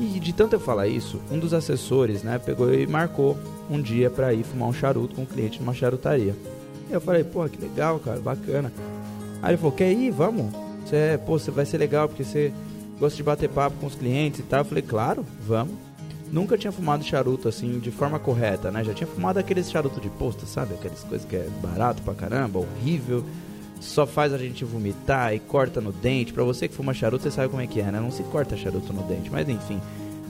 E 0.00 0.18
de 0.18 0.32
tanto 0.32 0.54
eu 0.54 0.60
falar 0.60 0.88
isso, 0.88 1.20
um 1.30 1.38
dos 1.38 1.52
assessores, 1.52 2.22
né, 2.22 2.38
pegou 2.38 2.72
e 2.72 2.86
marcou 2.86 3.36
um 3.70 3.80
dia 3.80 4.10
para 4.10 4.32
ir 4.32 4.42
fumar 4.42 4.68
um 4.68 4.72
charuto 4.72 5.14
com 5.14 5.22
o 5.22 5.26
cliente 5.26 5.58
numa 5.60 5.72
charutaria. 5.72 6.34
E 6.90 6.92
eu 6.92 7.00
falei, 7.00 7.24
pô, 7.24 7.46
que 7.48 7.60
legal, 7.60 7.98
cara, 7.98 8.20
bacana. 8.20 8.72
Aí 9.42 9.50
ele 9.50 9.56
falou, 9.56 9.72
quer 9.72 9.90
ir? 9.92 10.10
Vamos. 10.10 10.52
Você, 10.84 11.18
pô, 11.26 11.38
você 11.38 11.50
vai 11.50 11.64
ser 11.64 11.78
legal 11.78 12.08
porque 12.08 12.22
você 12.22 12.52
gosta 12.98 13.16
de 13.16 13.22
bater 13.22 13.48
papo 13.48 13.76
com 13.80 13.86
os 13.86 13.94
clientes 13.94 14.40
e 14.40 14.42
tal. 14.42 14.60
Eu 14.60 14.64
falei, 14.64 14.82
claro, 14.82 15.24
vamos. 15.46 15.74
Nunca 16.30 16.58
tinha 16.58 16.72
fumado 16.72 17.04
charuto 17.04 17.48
assim 17.48 17.78
de 17.78 17.90
forma 17.90 18.18
correta, 18.18 18.70
né? 18.70 18.82
Já 18.82 18.92
tinha 18.92 19.06
fumado 19.06 19.38
aqueles 19.38 19.70
charuto 19.70 20.00
de 20.00 20.08
posto, 20.10 20.44
sabe? 20.44 20.74
Aquelas 20.74 21.04
coisas 21.04 21.26
que 21.26 21.36
é 21.36 21.48
barato 21.62 22.02
pra 22.02 22.14
caramba, 22.14 22.58
horrível. 22.58 23.24
Só 23.80 24.06
faz 24.06 24.32
a 24.32 24.38
gente 24.38 24.64
vomitar 24.64 25.34
e 25.34 25.38
corta 25.38 25.80
no 25.80 25.92
dente. 25.92 26.32
Pra 26.32 26.42
você 26.42 26.66
que 26.66 26.74
fuma 26.74 26.92
charuto, 26.92 27.22
você 27.22 27.30
sabe 27.30 27.48
como 27.48 27.62
é 27.62 27.66
que 27.66 27.80
é, 27.80 27.84
né? 27.92 28.00
Não 28.00 28.10
se 28.10 28.24
corta 28.24 28.56
charuto 28.56 28.92
no 28.92 29.02
dente, 29.02 29.30
mas 29.30 29.48
enfim. 29.48 29.80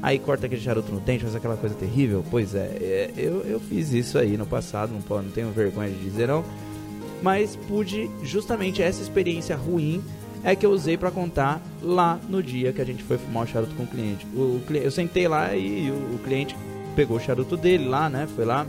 Aí 0.03 0.19
corta 0.19 0.45
aquele 0.45 0.61
charuto 0.61 0.93
no 0.93 1.01
dente, 1.01 1.23
faz 1.23 1.35
aquela 1.35 1.57
coisa 1.57 1.75
terrível. 1.75 2.23
Pois 2.31 2.55
é, 2.55 2.77
é 2.81 3.11
eu, 3.17 3.41
eu 3.43 3.59
fiz 3.59 3.93
isso 3.93 4.19
aí 4.19 4.37
no 4.37 4.45
passado, 4.45 4.93
não, 4.93 5.23
não 5.23 5.31
tenho 5.31 5.51
vergonha 5.51 5.89
de 5.89 5.99
dizer 5.99 6.29
não. 6.29 6.45
Mas 7.23 7.57
pude, 7.57 8.11
justamente 8.23 8.83
essa 8.83 9.01
experiência 9.01 9.57
ruim 9.57 10.05
é 10.47 10.55
que 10.55 10.65
eu 10.65 10.71
usei 10.71 10.97
para 10.97 11.11
contar 11.11 11.61
lá 11.83 12.21
no 12.29 12.41
dia 12.41 12.73
que 12.73 12.81
a 12.81 12.85
gente 12.85 13.03
foi 13.03 13.19
fumar 13.19 13.43
o 13.43 13.47
charuto 13.49 13.75
com 13.75 13.83
o 13.83 13.87
cliente. 13.87 14.25
O, 14.33 14.61
o 14.61 14.76
eu 14.76 14.93
sentei 14.93 15.26
lá 15.26 15.57
e 15.57 15.91
o, 15.91 16.15
o, 16.15 16.21
cliente 16.23 16.57
pegou 16.95 17.17
o 17.17 17.21
charuto 17.21 17.57
dele 17.57 17.88
lá, 17.88 18.09
né? 18.09 18.29
Foi 18.37 18.45
lá 18.45 18.65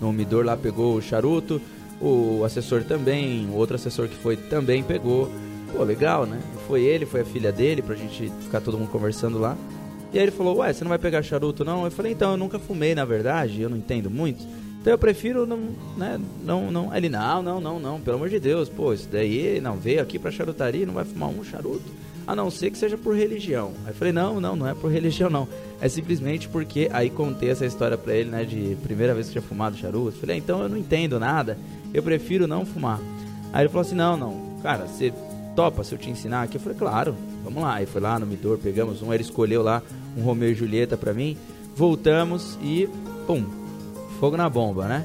no 0.00 0.08
umidor 0.08 0.42
lá, 0.42 0.56
pegou 0.56 0.96
o 0.96 1.02
charuto. 1.02 1.60
O 2.00 2.42
assessor 2.44 2.82
também, 2.82 3.46
o 3.50 3.56
outro 3.56 3.76
assessor 3.76 4.08
que 4.08 4.16
foi 4.16 4.38
também 4.38 4.82
pegou. 4.82 5.30
Pô, 5.70 5.84
legal, 5.84 6.24
né? 6.24 6.40
Foi 6.66 6.82
ele, 6.82 7.04
foi 7.04 7.20
a 7.20 7.24
filha 7.26 7.52
dele, 7.52 7.82
pra 7.82 7.94
gente 7.94 8.32
ficar 8.40 8.62
todo 8.62 8.78
mundo 8.78 8.88
conversando 8.88 9.38
lá. 9.38 9.58
E 10.14 10.18
aí 10.18 10.24
ele 10.24 10.32
falou, 10.32 10.56
ué, 10.58 10.72
você 10.72 10.82
não 10.82 10.88
vai 10.88 10.98
pegar 10.98 11.22
charuto 11.22 11.62
não? 11.62 11.84
Eu 11.84 11.90
falei, 11.90 12.12
então, 12.12 12.30
eu 12.30 12.36
nunca 12.38 12.58
fumei, 12.58 12.94
na 12.94 13.04
verdade, 13.04 13.60
eu 13.60 13.68
não 13.68 13.76
entendo 13.76 14.10
muito. 14.10 14.42
Então 14.84 14.92
eu 14.92 14.98
prefiro 14.98 15.46
não, 15.46 15.70
né, 15.96 16.20
não, 16.44 16.70
não. 16.70 16.94
Ele, 16.94 17.08
não, 17.08 17.42
não, 17.42 17.58
não, 17.58 17.80
não, 17.80 17.98
pelo 18.02 18.18
amor 18.18 18.28
de 18.28 18.38
Deus, 18.38 18.68
pô, 18.68 18.92
isso 18.92 19.08
daí, 19.10 19.58
não, 19.58 19.78
veio 19.78 20.02
aqui 20.02 20.18
pra 20.18 20.30
charutaria 20.30 20.82
e 20.82 20.84
não 20.84 20.92
vai 20.92 21.06
fumar 21.06 21.30
um 21.30 21.42
charuto, 21.42 21.90
a 22.26 22.36
não 22.36 22.50
ser 22.50 22.70
que 22.70 22.76
seja 22.76 22.98
por 22.98 23.16
religião. 23.16 23.72
Aí 23.86 23.92
eu 23.92 23.94
falei, 23.94 24.12
não, 24.12 24.42
não, 24.42 24.54
não 24.54 24.68
é 24.68 24.74
por 24.74 24.92
religião, 24.92 25.30
não. 25.30 25.48
É 25.80 25.88
simplesmente 25.88 26.50
porque, 26.50 26.90
aí 26.92 27.08
contei 27.08 27.48
essa 27.48 27.64
história 27.64 27.96
pra 27.96 28.14
ele, 28.14 28.28
né, 28.28 28.44
de 28.44 28.76
primeira 28.82 29.14
vez 29.14 29.28
que 29.28 29.32
tinha 29.32 29.40
fumado 29.40 29.74
charuto. 29.74 30.18
Falei, 30.18 30.36
então 30.36 30.60
eu 30.60 30.68
não 30.68 30.76
entendo 30.76 31.18
nada, 31.18 31.56
eu 31.94 32.02
prefiro 32.02 32.46
não 32.46 32.66
fumar. 32.66 33.00
Aí 33.54 33.62
ele 33.62 33.70
falou 33.70 33.86
assim, 33.86 33.94
não, 33.94 34.18
não, 34.18 34.58
cara, 34.62 34.84
você 34.84 35.14
topa 35.56 35.82
se 35.82 35.94
eu 35.94 35.98
te 35.98 36.10
ensinar 36.10 36.42
aqui? 36.42 36.58
Eu 36.58 36.60
falei, 36.60 36.76
claro, 36.76 37.16
vamos 37.42 37.62
lá. 37.62 37.76
Aí 37.76 37.86
foi 37.86 38.02
lá 38.02 38.18
no 38.18 38.26
Midor, 38.26 38.58
pegamos 38.58 39.00
um, 39.00 39.14
ele 39.14 39.22
escolheu 39.22 39.62
lá 39.62 39.82
um 40.14 40.20
Romeu 40.20 40.50
e 40.50 40.54
Julieta 40.54 40.94
pra 40.94 41.14
mim, 41.14 41.38
voltamos 41.74 42.58
e, 42.62 42.86
pum, 43.26 43.63
fogo 44.24 44.38
na 44.38 44.48
bomba, 44.48 44.86
né? 44.86 45.04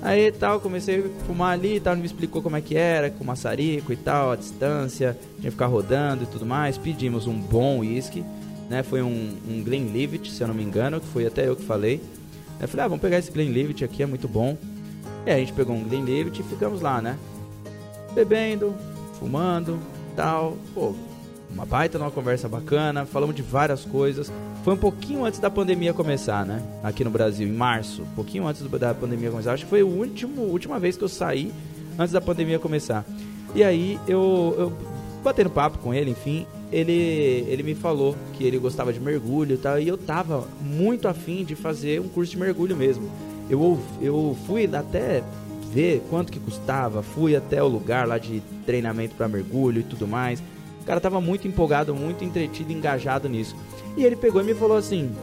Aí 0.00 0.30
tal, 0.30 0.60
comecei 0.60 1.00
a 1.00 1.24
fumar 1.26 1.52
ali 1.52 1.76
e 1.76 1.80
tal, 1.80 1.96
me 1.96 2.06
explicou 2.06 2.40
como 2.40 2.56
é 2.56 2.60
que 2.60 2.76
era, 2.76 3.10
com 3.10 3.24
maçarico 3.24 3.92
e 3.92 3.96
tal, 3.96 4.30
a 4.30 4.36
distância, 4.36 5.18
tinha 5.40 5.46
que 5.46 5.50
ficar 5.50 5.66
rodando 5.66 6.22
e 6.22 6.26
tudo 6.26 6.46
mais. 6.46 6.78
Pedimos 6.78 7.26
um 7.26 7.34
bom 7.34 7.80
whisky, 7.80 8.24
né? 8.70 8.84
Foi 8.84 9.02
um, 9.02 9.36
um 9.48 9.64
Glenlivet, 9.64 10.30
se 10.30 10.40
eu 10.40 10.46
não 10.46 10.54
me 10.54 10.62
engano, 10.62 11.00
que 11.00 11.06
foi 11.08 11.26
até 11.26 11.48
eu 11.48 11.56
que 11.56 11.64
falei. 11.64 12.00
Eu 12.60 12.68
falei, 12.68 12.84
ah, 12.84 12.88
vamos 12.88 13.02
pegar 13.02 13.18
esse 13.18 13.32
Glenlivet 13.32 13.84
aqui, 13.84 14.04
é 14.04 14.06
muito 14.06 14.28
bom. 14.28 14.56
E 15.26 15.30
aí 15.30 15.36
a 15.36 15.40
gente 15.40 15.54
pegou 15.54 15.74
um 15.74 15.82
Glenlivet 15.82 16.38
e 16.38 16.44
ficamos 16.44 16.80
lá, 16.80 17.02
né? 17.02 17.18
Bebendo, 18.14 18.76
fumando, 19.18 19.76
tal. 20.14 20.56
Pô, 20.72 20.94
uma 21.52 21.66
baita 21.66 21.98
numa 21.98 22.10
conversa 22.10 22.48
bacana, 22.48 23.04
falamos 23.04 23.34
de 23.36 23.42
várias 23.42 23.84
coisas. 23.84 24.32
Foi 24.64 24.74
um 24.74 24.78
pouquinho 24.78 25.24
antes 25.24 25.38
da 25.38 25.50
pandemia 25.50 25.92
começar, 25.92 26.46
né? 26.46 26.62
Aqui 26.82 27.04
no 27.04 27.10
Brasil, 27.10 27.46
em 27.46 27.52
março, 27.52 28.02
um 28.02 28.14
pouquinho 28.14 28.46
antes 28.46 28.62
da 28.62 28.94
pandemia 28.94 29.30
começar. 29.30 29.52
Acho 29.52 29.64
que 29.64 29.70
foi 29.70 29.80
a 29.80 29.84
último, 29.84 30.42
última 30.42 30.78
vez 30.78 30.96
que 30.96 31.04
eu 31.04 31.08
saí 31.08 31.52
antes 31.98 32.12
da 32.12 32.20
pandemia 32.20 32.58
começar. 32.58 33.04
E 33.54 33.62
aí 33.62 33.98
eu, 34.08 34.54
eu 34.58 34.72
batendo 35.22 35.50
papo 35.50 35.78
com 35.78 35.92
ele, 35.92 36.10
enfim, 36.10 36.46
ele, 36.72 37.44
ele 37.48 37.62
me 37.62 37.74
falou 37.74 38.16
que 38.32 38.44
ele 38.44 38.58
gostava 38.58 38.92
de 38.92 38.98
mergulho 38.98 39.54
e 39.54 39.58
tal, 39.58 39.78
e 39.78 39.86
eu 39.86 39.98
tava 39.98 40.48
muito 40.60 41.06
afim 41.06 41.44
de 41.44 41.54
fazer 41.54 42.00
um 42.00 42.08
curso 42.08 42.32
de 42.32 42.38
mergulho 42.38 42.74
mesmo. 42.74 43.10
Eu, 43.50 43.78
eu 44.00 44.36
fui 44.46 44.68
até 44.74 45.22
ver 45.72 46.02
quanto 46.08 46.32
que 46.32 46.38
custava, 46.38 47.02
fui 47.02 47.36
até 47.36 47.62
o 47.62 47.68
lugar 47.68 48.06
lá 48.06 48.18
de 48.18 48.42
treinamento 48.64 49.14
para 49.14 49.28
mergulho 49.28 49.80
e 49.80 49.84
tudo 49.84 50.06
mais. 50.06 50.42
O 50.82 50.84
cara 50.84 51.00
tava 51.00 51.20
muito 51.20 51.48
empolgado, 51.48 51.94
muito 51.94 52.24
entretido, 52.24 52.72
engajado 52.72 53.28
nisso. 53.28 53.56
E 53.96 54.04
ele 54.04 54.16
pegou 54.16 54.42
e 54.42 54.44
me 54.44 54.54
falou 54.54 54.76
assim: 54.76 55.14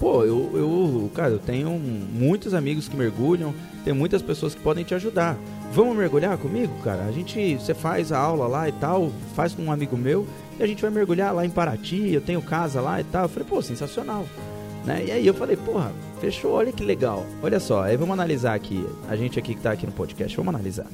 Pô, 0.00 0.24
eu, 0.24 0.50
eu, 0.54 1.10
cara, 1.14 1.34
eu 1.34 1.38
tenho 1.38 1.70
muitos 1.70 2.54
amigos 2.54 2.88
que 2.88 2.96
mergulham, 2.96 3.54
tem 3.84 3.92
muitas 3.92 4.22
pessoas 4.22 4.54
que 4.54 4.60
podem 4.62 4.82
te 4.82 4.94
ajudar. 4.94 5.36
Vamos 5.72 5.94
mergulhar 5.94 6.38
comigo, 6.38 6.72
cara? 6.82 7.04
A 7.04 7.12
gente, 7.12 7.56
você 7.56 7.74
faz 7.74 8.10
a 8.10 8.18
aula 8.18 8.46
lá 8.46 8.66
e 8.66 8.72
tal, 8.72 9.12
faz 9.36 9.54
com 9.54 9.62
um 9.62 9.70
amigo 9.70 9.98
meu, 9.98 10.26
e 10.58 10.62
a 10.62 10.66
gente 10.66 10.80
vai 10.80 10.90
mergulhar 10.90 11.34
lá 11.34 11.44
em 11.44 11.50
Paraty, 11.50 12.14
eu 12.14 12.20
tenho 12.22 12.40
casa 12.40 12.80
lá 12.80 12.98
e 12.98 13.04
tal. 13.04 13.24
Eu 13.24 13.28
falei, 13.28 13.46
pô, 13.46 13.60
sensacional. 13.60 14.24
Né? 14.86 15.04
E 15.08 15.12
aí 15.12 15.26
eu 15.26 15.34
falei, 15.34 15.56
porra, 15.56 15.92
fechou, 16.18 16.52
olha 16.52 16.72
que 16.72 16.82
legal. 16.82 17.26
Olha 17.42 17.60
só, 17.60 17.82
aí 17.82 17.96
vamos 17.96 18.14
analisar 18.14 18.54
aqui, 18.54 18.82
a 19.06 19.14
gente 19.14 19.38
aqui 19.38 19.54
que 19.54 19.60
tá 19.60 19.72
aqui 19.72 19.84
no 19.84 19.92
podcast, 19.92 20.34
vamos 20.34 20.54
analisar. 20.54 20.86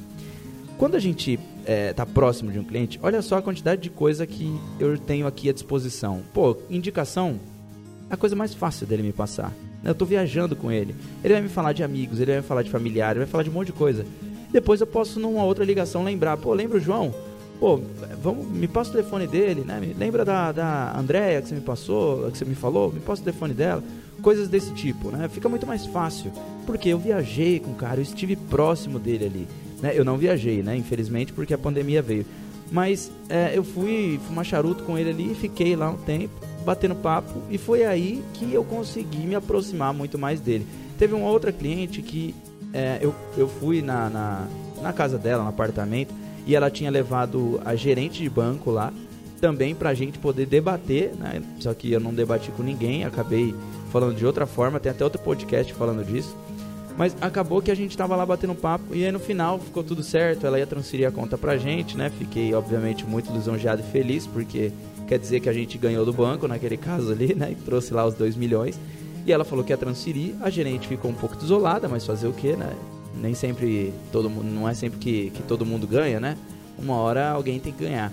Quando 0.77 0.95
a 0.95 0.99
gente 0.99 1.39
é, 1.67 1.91
tá 1.91 2.05
próximo 2.05 2.49
de 2.49 2.57
um 2.57 2.63
cliente, 2.63 2.97
olha 3.03 3.21
só 3.21 3.37
a 3.37 3.41
quantidade 3.41 3.81
de 3.81 3.89
coisa 3.89 4.25
que 4.25 4.57
eu 4.79 4.97
tenho 4.97 5.27
aqui 5.27 5.49
à 5.49 5.53
disposição. 5.53 6.21
Pô, 6.33 6.55
indicação 6.69 7.37
é 8.09 8.13
a 8.13 8.17
coisa 8.17 8.37
mais 8.37 8.53
fácil 8.53 8.87
dele 8.87 9.03
me 9.03 9.11
passar. 9.11 9.53
Eu 9.83 9.91
estou 9.91 10.07
viajando 10.07 10.55
com 10.55 10.71
ele. 10.71 10.95
Ele 11.21 11.33
vai 11.33 11.43
me 11.43 11.49
falar 11.49 11.73
de 11.73 11.83
amigos, 11.83 12.21
ele 12.21 12.31
vai 12.31 12.41
me 12.41 12.47
falar 12.47 12.63
de 12.63 12.69
familiares, 12.69 13.17
ele 13.17 13.25
vai 13.25 13.31
falar 13.31 13.43
de 13.43 13.49
um 13.49 13.53
monte 13.53 13.67
de 13.67 13.73
coisa. 13.73 14.05
Depois 14.49 14.79
eu 14.79 14.87
posso, 14.87 15.19
numa 15.19 15.43
outra 15.43 15.65
ligação, 15.65 16.05
lembrar. 16.05 16.37
Pô, 16.37 16.53
lembra 16.53 16.77
o 16.77 16.81
João? 16.81 17.13
Pô, 17.59 17.81
vamos, 18.21 18.47
me 18.47 18.67
passa 18.67 18.91
o 18.91 18.93
telefone 18.93 19.27
dele, 19.27 19.61
né? 19.61 19.93
Lembra 19.97 20.23
da, 20.23 20.53
da 20.53 20.97
Andréia 20.97 21.41
que 21.41 21.49
você 21.49 21.55
me 21.55 21.61
passou, 21.61 22.31
que 22.31 22.37
você 22.37 22.45
me 22.45 22.55
falou? 22.55 22.93
Me 22.93 23.01
passa 23.01 23.21
o 23.21 23.25
telefone 23.25 23.53
dela. 23.53 23.83
Coisas 24.21 24.47
desse 24.47 24.73
tipo, 24.73 25.11
né? 25.11 25.27
Fica 25.27 25.49
muito 25.49 25.67
mais 25.67 25.85
fácil. 25.85 26.31
Porque 26.65 26.87
eu 26.89 26.97
viajei 26.97 27.59
com 27.59 27.71
o 27.71 27.75
cara, 27.75 27.99
eu 27.99 28.03
estive 28.03 28.37
próximo 28.37 28.99
dele 28.99 29.25
ali. 29.25 29.47
Né? 29.81 29.91
Eu 29.93 30.03
não 30.03 30.17
viajei, 30.17 30.61
né? 30.63 30.75
Infelizmente, 30.75 31.33
porque 31.33 31.53
a 31.53 31.57
pandemia 31.57 32.01
veio. 32.01 32.25
Mas 32.71 33.11
é, 33.29 33.51
eu 33.55 33.63
fui 33.63 34.19
fumar 34.27 34.45
charuto 34.45 34.83
com 34.83 34.97
ele 34.97 35.09
ali, 35.09 35.35
fiquei 35.35 35.75
lá 35.75 35.89
um 35.89 35.97
tempo, 35.97 36.33
batendo 36.65 36.95
papo, 36.95 37.41
e 37.49 37.57
foi 37.57 37.85
aí 37.85 38.21
que 38.33 38.53
eu 38.53 38.63
consegui 38.63 39.25
me 39.25 39.35
aproximar 39.35 39.93
muito 39.93 40.17
mais 40.17 40.41
dele. 40.41 40.67
Teve 40.97 41.13
uma 41.13 41.29
outra 41.29 41.51
cliente 41.51 42.01
que 42.01 42.35
é, 42.73 42.99
eu, 43.01 43.15
eu 43.37 43.47
fui 43.47 43.81
na, 43.81 44.09
na, 44.09 44.47
na 44.81 44.91
casa 44.91 45.17
dela, 45.17 45.43
no 45.43 45.49
apartamento, 45.49 46.13
e 46.45 46.55
ela 46.55 46.69
tinha 46.69 46.91
levado 46.91 47.61
a 47.63 47.75
gerente 47.75 48.21
de 48.21 48.29
banco 48.29 48.69
lá, 48.69 48.91
também 49.39 49.75
pra 49.75 49.93
gente 49.93 50.17
poder 50.17 50.45
debater, 50.45 51.13
né? 51.15 51.41
Só 51.59 51.73
que 51.73 51.91
eu 51.91 51.99
não 51.99 52.13
debati 52.13 52.51
com 52.51 52.63
ninguém, 52.63 53.05
acabei 53.05 53.53
falando 53.91 54.15
de 54.15 54.25
outra 54.25 54.45
forma, 54.45 54.79
tem 54.79 54.91
até 54.91 55.03
outro 55.03 55.21
podcast 55.21 55.73
falando 55.73 56.03
disso. 56.03 56.35
Mas 56.97 57.15
acabou 57.21 57.61
que 57.61 57.69
a 57.69 57.75
gente 57.75 57.95
tava 57.95 58.15
lá 58.15 58.25
batendo 58.25 58.55
papo 58.55 58.95
e 58.95 59.05
aí 59.05 59.11
no 59.11 59.19
final 59.19 59.59
ficou 59.59 59.83
tudo 59.83 60.01
certo, 60.01 60.47
ela 60.47 60.57
ia 60.57 60.65
transferir 60.65 61.07
a 61.07 61.11
conta 61.11 61.37
pra 61.37 61.55
gente, 61.55 61.95
né? 61.95 62.09
Fiquei 62.09 62.53
obviamente 62.55 63.05
muito 63.05 63.31
lisonjeado 63.31 63.83
e 63.87 63.91
feliz, 63.91 64.25
porque 64.25 64.71
quer 65.07 65.19
dizer 65.19 65.39
que 65.39 65.47
a 65.47 65.53
gente 65.53 65.77
ganhou 65.77 66.03
do 66.03 66.11
banco 66.11 66.47
naquele 66.47 66.75
caso 66.75 67.11
ali, 67.11 67.35
né? 67.35 67.51
E 67.51 67.55
trouxe 67.55 67.93
lá 67.93 68.03
os 68.03 68.15
2 68.15 68.35
milhões. 68.35 68.79
E 69.27 69.31
ela 69.31 69.45
falou 69.45 69.63
que 69.63 69.71
ia 69.71 69.77
transferir, 69.77 70.33
a 70.41 70.49
gerente 70.49 70.87
ficou 70.87 71.11
um 71.11 71.13
pouco 71.13 71.35
desolada, 71.35 71.87
mas 71.87 72.03
fazer 72.05 72.27
o 72.27 72.33
que, 72.33 72.55
né? 72.55 72.73
Nem 73.13 73.35
sempre 73.35 73.93
todo 74.11 74.29
mundo, 74.29 74.45
não 74.45 74.67
é 74.67 74.73
sempre 74.73 74.97
que, 74.97 75.29
que 75.29 75.43
todo 75.43 75.65
mundo 75.65 75.85
ganha, 75.85 76.19
né? 76.19 76.35
Uma 76.79 76.95
hora 76.95 77.29
alguém 77.29 77.59
tem 77.59 77.71
que 77.71 77.83
ganhar. 77.83 78.11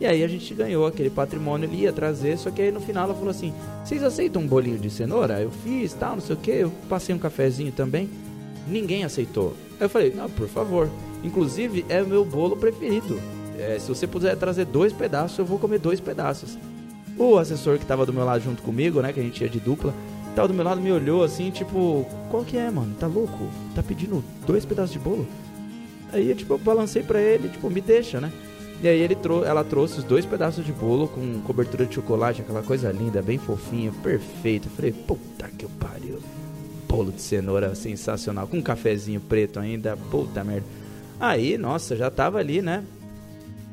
E 0.00 0.06
aí 0.06 0.24
a 0.24 0.28
gente 0.28 0.52
ganhou 0.54 0.86
aquele 0.86 1.08
patrimônio, 1.08 1.68
ele 1.68 1.82
ia 1.82 1.92
trazer, 1.92 2.36
só 2.36 2.50
que 2.50 2.60
aí 2.60 2.72
no 2.72 2.80
final 2.80 3.04
ela 3.04 3.14
falou 3.14 3.30
assim: 3.30 3.52
"Vocês 3.84 4.02
aceitam 4.02 4.42
um 4.42 4.46
bolinho 4.46 4.78
de 4.78 4.90
cenoura?" 4.90 5.40
Eu 5.40 5.50
fiz, 5.50 5.92
tal, 5.94 6.14
não 6.14 6.20
sei 6.20 6.34
o 6.34 6.38
que, 6.38 6.50
eu 6.50 6.72
passei 6.88 7.14
um 7.14 7.18
cafezinho 7.18 7.72
também. 7.72 8.10
Ninguém 8.66 9.04
aceitou. 9.04 9.54
Aí 9.78 9.86
eu 9.86 9.88
falei: 9.88 10.12
"Não, 10.14 10.28
por 10.28 10.48
favor. 10.48 10.90
Inclusive 11.22 11.84
é 11.88 12.02
o 12.02 12.06
meu 12.06 12.24
bolo 12.24 12.56
preferido. 12.56 13.20
É, 13.58 13.78
se 13.78 13.88
você 13.88 14.06
puder 14.06 14.36
trazer 14.36 14.64
dois 14.64 14.92
pedaços, 14.92 15.38
eu 15.38 15.44
vou 15.44 15.58
comer 15.58 15.78
dois 15.78 16.00
pedaços." 16.00 16.58
O 17.16 17.38
assessor 17.38 17.78
que 17.78 17.86
tava 17.86 18.04
do 18.04 18.12
meu 18.12 18.24
lado 18.24 18.42
junto 18.42 18.60
comigo, 18.62 19.00
né, 19.00 19.12
que 19.12 19.20
a 19.20 19.22
gente 19.22 19.40
ia 19.40 19.48
de 19.48 19.60
dupla, 19.60 19.94
tava 20.34 20.48
do 20.48 20.54
meu 20.54 20.64
lado 20.64 20.80
me 20.80 20.90
olhou 20.90 21.22
assim, 21.22 21.48
tipo, 21.52 22.04
qual 22.28 22.44
que 22.44 22.56
é, 22.56 22.68
mano? 22.68 22.92
Tá 22.98 23.06
louco? 23.06 23.48
Tá 23.72 23.84
pedindo 23.84 24.24
dois 24.44 24.64
pedaços 24.64 24.92
de 24.92 24.98
bolo? 24.98 25.24
Aí, 26.12 26.34
tipo, 26.34 26.54
eu 26.54 26.58
balancei 26.58 27.04
pra 27.04 27.20
ele, 27.20 27.48
tipo, 27.48 27.70
me 27.70 27.80
deixa, 27.80 28.20
né? 28.20 28.32
E 28.82 28.88
aí 28.88 29.00
ele 29.00 29.14
trou 29.14 29.44
ela 29.44 29.64
trouxe 29.64 29.98
os 29.98 30.04
dois 30.04 30.26
pedaços 30.26 30.64
de 30.64 30.72
bolo 30.72 31.08
com 31.08 31.40
cobertura 31.40 31.86
de 31.86 31.94
chocolate, 31.94 32.42
aquela 32.42 32.62
coisa 32.62 32.90
linda, 32.92 33.22
bem 33.22 33.38
fofinha, 33.38 33.92
perfeito. 34.02 34.68
Eu 34.68 34.72
falei, 34.72 34.92
puta 34.92 35.48
que 35.48 35.66
pariu. 35.66 36.18
Bolo 36.88 37.10
de 37.12 37.22
cenoura 37.22 37.74
sensacional, 37.74 38.46
com 38.46 38.58
um 38.58 38.62
cafezinho 38.62 39.20
preto 39.20 39.58
ainda, 39.58 39.96
puta 40.10 40.44
merda. 40.44 40.66
Aí, 41.18 41.56
nossa, 41.56 41.96
já 41.96 42.10
tava 42.10 42.38
ali, 42.38 42.60
né? 42.60 42.84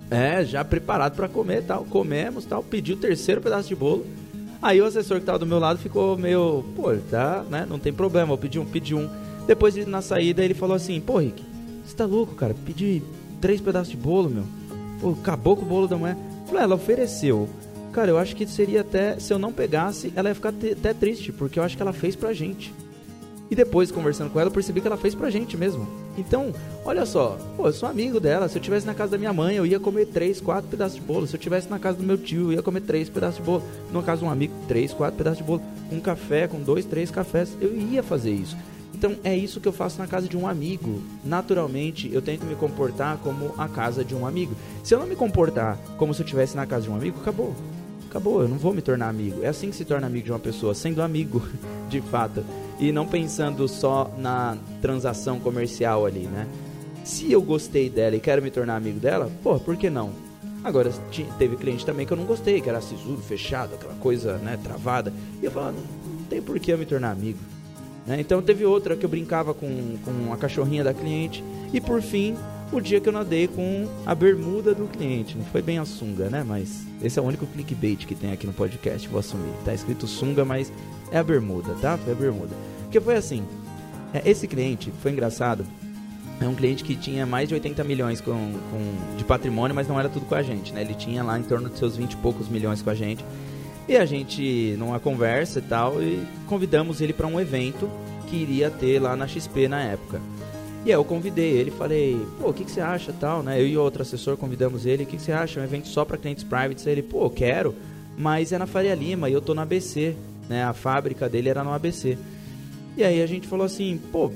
É, 0.09 0.43
já 0.43 0.63
preparado 0.63 1.15
para 1.15 1.27
comer 1.27 1.63
tal. 1.63 1.85
Comemos 1.85 2.45
tal, 2.45 2.63
pedi 2.63 2.93
o 2.93 2.97
terceiro 2.97 3.41
pedaço 3.41 3.67
de 3.67 3.75
bolo. 3.75 4.05
Aí 4.61 4.79
o 4.79 4.85
assessor 4.85 5.19
que 5.19 5.25
tava 5.25 5.39
do 5.39 5.45
meu 5.45 5.57
lado 5.57 5.79
ficou 5.79 6.17
meio, 6.17 6.63
pô, 6.75 6.95
tá, 7.09 7.43
né? 7.49 7.65
Não 7.67 7.79
tem 7.79 7.91
problema, 7.91 8.31
eu 8.33 8.37
pedi 8.37 8.59
um, 8.59 8.65
pedi 8.65 8.93
um. 8.93 9.09
Depois 9.47 9.75
na 9.87 10.01
saída 10.01 10.43
ele 10.43 10.53
falou 10.53 10.75
assim, 10.75 11.01
pô, 11.01 11.17
Rick, 11.17 11.43
você 11.83 11.95
tá 11.95 12.05
louco, 12.05 12.35
cara? 12.35 12.55
Pedi 12.65 13.01
três 13.39 13.59
pedaços 13.59 13.89
de 13.89 13.97
bolo, 13.97 14.29
meu. 14.29 14.43
Pô, 15.01 15.11
acabou 15.19 15.57
com 15.57 15.63
o 15.63 15.67
bolo 15.67 15.87
da 15.87 15.97
mulher. 15.97 16.15
Falei, 16.45 16.63
ela 16.63 16.75
ofereceu. 16.75 17.49
Cara, 17.91 18.09
eu 18.09 18.17
acho 18.17 18.35
que 18.35 18.47
seria 18.47 18.81
até, 18.81 19.19
se 19.19 19.33
eu 19.33 19.39
não 19.39 19.51
pegasse, 19.51 20.13
ela 20.15 20.29
ia 20.29 20.35
ficar 20.35 20.49
até 20.49 20.93
triste, 20.93 21.31
porque 21.31 21.59
eu 21.59 21.63
acho 21.63 21.75
que 21.75 21.81
ela 21.81 21.91
fez 21.91 22.15
pra 22.15 22.31
gente. 22.31 22.73
E 23.49 23.55
depois, 23.55 23.91
conversando 23.91 24.31
com 24.31 24.39
ela, 24.39 24.47
eu 24.47 24.53
percebi 24.53 24.79
que 24.79 24.87
ela 24.87 24.95
fez 24.95 25.13
pra 25.13 25.29
gente 25.29 25.57
mesmo. 25.57 25.85
Então, 26.17 26.53
olha 26.85 27.05
só, 27.05 27.37
pô, 27.57 27.67
eu 27.67 27.73
sou 27.73 27.89
amigo 27.89 28.17
dela. 28.17 28.47
Se 28.47 28.57
eu 28.57 28.61
tivesse 28.61 28.85
na 28.85 28.93
casa 28.93 29.11
da 29.11 29.17
minha 29.17 29.33
mãe, 29.33 29.57
eu 29.57 29.65
ia 29.65 29.77
comer 29.77 30.05
três, 30.05 30.39
quatro 30.39 30.69
pedaços 30.69 30.95
de 30.95 31.01
bolo. 31.01 31.27
Se 31.27 31.35
eu 31.35 31.39
tivesse 31.39 31.69
na 31.69 31.77
casa 31.77 31.97
do 31.97 32.03
meu 32.03 32.17
tio, 32.17 32.43
eu 32.43 32.53
ia 32.53 32.61
comer 32.61 32.79
três 32.79 33.09
pedaços 33.09 33.37
de 33.37 33.43
bolo. 33.43 33.61
Na 33.91 34.01
casa 34.01 34.19
de 34.21 34.25
um 34.25 34.31
amigo, 34.31 34.53
três, 34.69 34.93
quatro 34.93 35.17
pedaços 35.17 35.39
de 35.39 35.43
bolo. 35.43 35.61
Um 35.91 35.99
café, 35.99 36.47
com 36.47 36.61
dois, 36.61 36.85
três 36.85 37.11
cafés. 37.11 37.49
Eu 37.59 37.75
ia 37.75 38.01
fazer 38.01 38.31
isso. 38.31 38.55
Então 39.01 39.15
é 39.23 39.35
isso 39.35 39.59
que 39.59 39.67
eu 39.67 39.73
faço 39.73 39.97
na 39.97 40.05
casa 40.05 40.27
de 40.27 40.37
um 40.37 40.47
amigo. 40.47 41.01
Naturalmente, 41.25 42.07
eu 42.13 42.21
tento 42.21 42.45
me 42.45 42.53
comportar 42.53 43.17
como 43.17 43.51
a 43.57 43.67
casa 43.67 44.05
de 44.05 44.13
um 44.13 44.27
amigo. 44.27 44.53
Se 44.83 44.93
eu 44.93 44.99
não 44.99 45.07
me 45.07 45.15
comportar 45.15 45.75
como 45.97 46.13
se 46.13 46.21
eu 46.21 46.23
estivesse 46.23 46.55
na 46.55 46.67
casa 46.67 46.83
de 46.83 46.91
um 46.91 46.95
amigo, 46.95 47.19
acabou. 47.19 47.55
Acabou, 48.07 48.43
eu 48.43 48.47
não 48.47 48.59
vou 48.59 48.75
me 48.75 48.81
tornar 48.83 49.09
amigo. 49.09 49.41
É 49.41 49.47
assim 49.47 49.71
que 49.71 49.75
se 49.75 49.85
torna 49.85 50.05
amigo 50.05 50.25
de 50.25 50.31
uma 50.31 50.37
pessoa, 50.37 50.75
sendo 50.75 51.01
amigo, 51.01 51.41
de 51.89 51.99
fato. 51.99 52.45
E 52.79 52.91
não 52.91 53.07
pensando 53.07 53.67
só 53.67 54.13
na 54.19 54.55
transação 54.83 55.39
comercial 55.39 56.05
ali, 56.05 56.27
né? 56.27 56.47
Se 57.03 57.31
eu 57.31 57.41
gostei 57.41 57.89
dela 57.89 58.15
e 58.15 58.19
quero 58.19 58.39
me 58.39 58.51
tornar 58.51 58.75
amigo 58.75 58.99
dela, 58.99 59.31
pô, 59.41 59.59
por 59.59 59.77
que 59.77 59.89
não? 59.89 60.11
Agora, 60.63 60.91
teve 61.39 61.55
cliente 61.55 61.83
também 61.83 62.05
que 62.05 62.13
eu 62.13 62.17
não 62.17 62.25
gostei, 62.25 62.61
que 62.61 62.69
era 62.69 62.79
sisudo, 62.81 63.19
fechado, 63.19 63.73
aquela 63.73 63.95
coisa, 63.95 64.37
né, 64.37 64.59
travada. 64.63 65.11
E 65.41 65.45
eu 65.45 65.49
falava, 65.49 65.71
não 65.71 66.25
tem 66.25 66.39
por 66.39 66.59
que 66.59 66.71
eu 66.71 66.77
me 66.77 66.85
tornar 66.85 67.09
amigo. 67.09 67.39
Né? 68.05 68.19
Então 68.19 68.41
teve 68.41 68.65
outra 68.65 68.95
que 68.95 69.05
eu 69.05 69.09
brincava 69.09 69.53
com, 69.53 69.97
com 70.03 70.33
a 70.33 70.37
cachorrinha 70.37 70.83
da 70.83 70.93
cliente. 70.93 71.43
E 71.73 71.79
por 71.79 72.01
fim, 72.01 72.35
o 72.71 72.79
dia 72.79 72.99
que 72.99 73.09
eu 73.09 73.13
nadei 73.13 73.47
com 73.47 73.87
a 74.05 74.15
bermuda 74.15 74.73
do 74.73 74.87
cliente. 74.87 75.37
Não 75.37 75.45
foi 75.45 75.61
bem 75.61 75.77
a 75.77 75.85
sunga, 75.85 76.29
né? 76.29 76.43
Mas 76.45 76.85
esse 77.03 77.19
é 77.19 77.21
o 77.21 77.25
único 77.25 77.45
clickbait 77.45 78.05
que 78.05 78.15
tem 78.15 78.31
aqui 78.31 78.47
no 78.47 78.53
podcast, 78.53 79.07
vou 79.07 79.19
assumir. 79.19 79.51
Tá 79.65 79.73
escrito 79.73 80.07
sunga, 80.07 80.45
mas 80.45 80.71
é 81.11 81.17
a 81.17 81.23
bermuda, 81.23 81.75
tá? 81.81 81.97
Foi 81.97 82.13
a 82.13 82.15
bermuda. 82.15 82.55
Porque 82.83 82.99
foi 82.99 83.15
assim. 83.15 83.43
É, 84.13 84.29
esse 84.29 84.47
cliente, 84.47 84.91
foi 85.01 85.11
engraçado. 85.11 85.65
É 86.39 86.47
um 86.47 86.55
cliente 86.55 86.83
que 86.83 86.95
tinha 86.95 87.25
mais 87.25 87.47
de 87.49 87.53
80 87.53 87.83
milhões 87.83 88.19
com, 88.19 88.33
com, 88.33 89.15
de 89.15 89.23
patrimônio, 89.23 89.75
mas 89.75 89.87
não 89.87 89.99
era 89.99 90.09
tudo 90.09 90.25
com 90.25 90.33
a 90.33 90.41
gente, 90.41 90.73
né? 90.73 90.81
Ele 90.81 90.95
tinha 90.95 91.23
lá 91.23 91.37
em 91.37 91.43
torno 91.43 91.69
de 91.69 91.77
seus 91.77 91.95
20 91.95 92.13
e 92.13 92.17
poucos 92.17 92.49
milhões 92.49 92.81
com 92.81 92.89
a 92.89 92.95
gente. 92.95 93.23
E 93.87 93.97
a 93.97 94.05
gente, 94.05 94.75
numa 94.77 94.99
conversa 94.99 95.59
e 95.59 95.61
tal, 95.63 96.01
e 96.01 96.23
convidamos 96.47 97.01
ele 97.01 97.13
para 97.13 97.27
um 97.27 97.39
evento 97.39 97.89
que 98.27 98.35
iria 98.35 98.69
ter 98.69 98.99
lá 98.99 99.15
na 99.15 99.27
XP 99.27 99.67
na 99.67 99.81
época. 99.81 100.21
E 100.85 100.89
aí 100.89 100.95
eu 100.95 101.03
convidei 101.03 101.51
ele, 101.51 101.69
falei, 101.69 102.19
pô, 102.39 102.49
o 102.49 102.53
que, 102.53 102.63
que 102.63 102.71
você 102.71 102.81
acha 102.81 103.13
tal, 103.13 103.43
né? 103.43 103.59
Eu 103.59 103.67
e 103.67 103.77
outro 103.77 104.01
assessor 104.01 104.35
convidamos 104.35 104.85
ele, 104.85 105.03
o 105.03 105.05
que, 105.05 105.17
que 105.17 105.21
você 105.21 105.31
acha? 105.31 105.59
Um 105.59 105.63
evento 105.63 105.87
só 105.87 106.03
para 106.03 106.17
clientes 106.17 106.43
privates? 106.43 106.87
Ele, 106.87 107.03
pô, 107.03 107.29
quero, 107.29 107.75
mas 108.17 108.51
é 108.51 108.57
na 108.57 108.65
Faria 108.65 108.95
Lima 108.95 109.29
e 109.29 109.33
eu 109.33 109.41
tô 109.41 109.53
no 109.53 109.61
ABC, 109.61 110.15
né? 110.49 110.63
A 110.63 110.73
fábrica 110.73 111.29
dele 111.29 111.49
era 111.49 111.63
no 111.63 111.71
ABC. 111.71 112.17
E 112.97 113.03
aí 113.03 113.21
a 113.21 113.27
gente 113.27 113.47
falou 113.47 113.65
assim, 113.65 113.99
pô, 114.11 114.31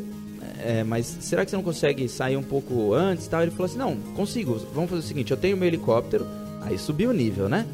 é, 0.64 0.84
mas 0.84 1.06
será 1.22 1.44
que 1.44 1.50
você 1.50 1.58
não 1.58 1.64
consegue 1.64 2.08
sair 2.08 2.38
um 2.38 2.44
pouco 2.44 2.94
antes 2.94 3.28
tal? 3.28 3.42
Ele 3.42 3.52
falou 3.52 3.66
assim, 3.66 3.78
não, 3.78 3.96
consigo, 4.16 4.56
vamos 4.74 4.90
fazer 4.90 5.02
o 5.02 5.06
seguinte, 5.06 5.32
eu 5.32 5.38
tenho 5.38 5.58
meu 5.58 5.68
helicóptero, 5.68 6.28
aí 6.62 6.78
subiu 6.78 7.10
o 7.10 7.14
nível, 7.14 7.50
né? 7.50 7.66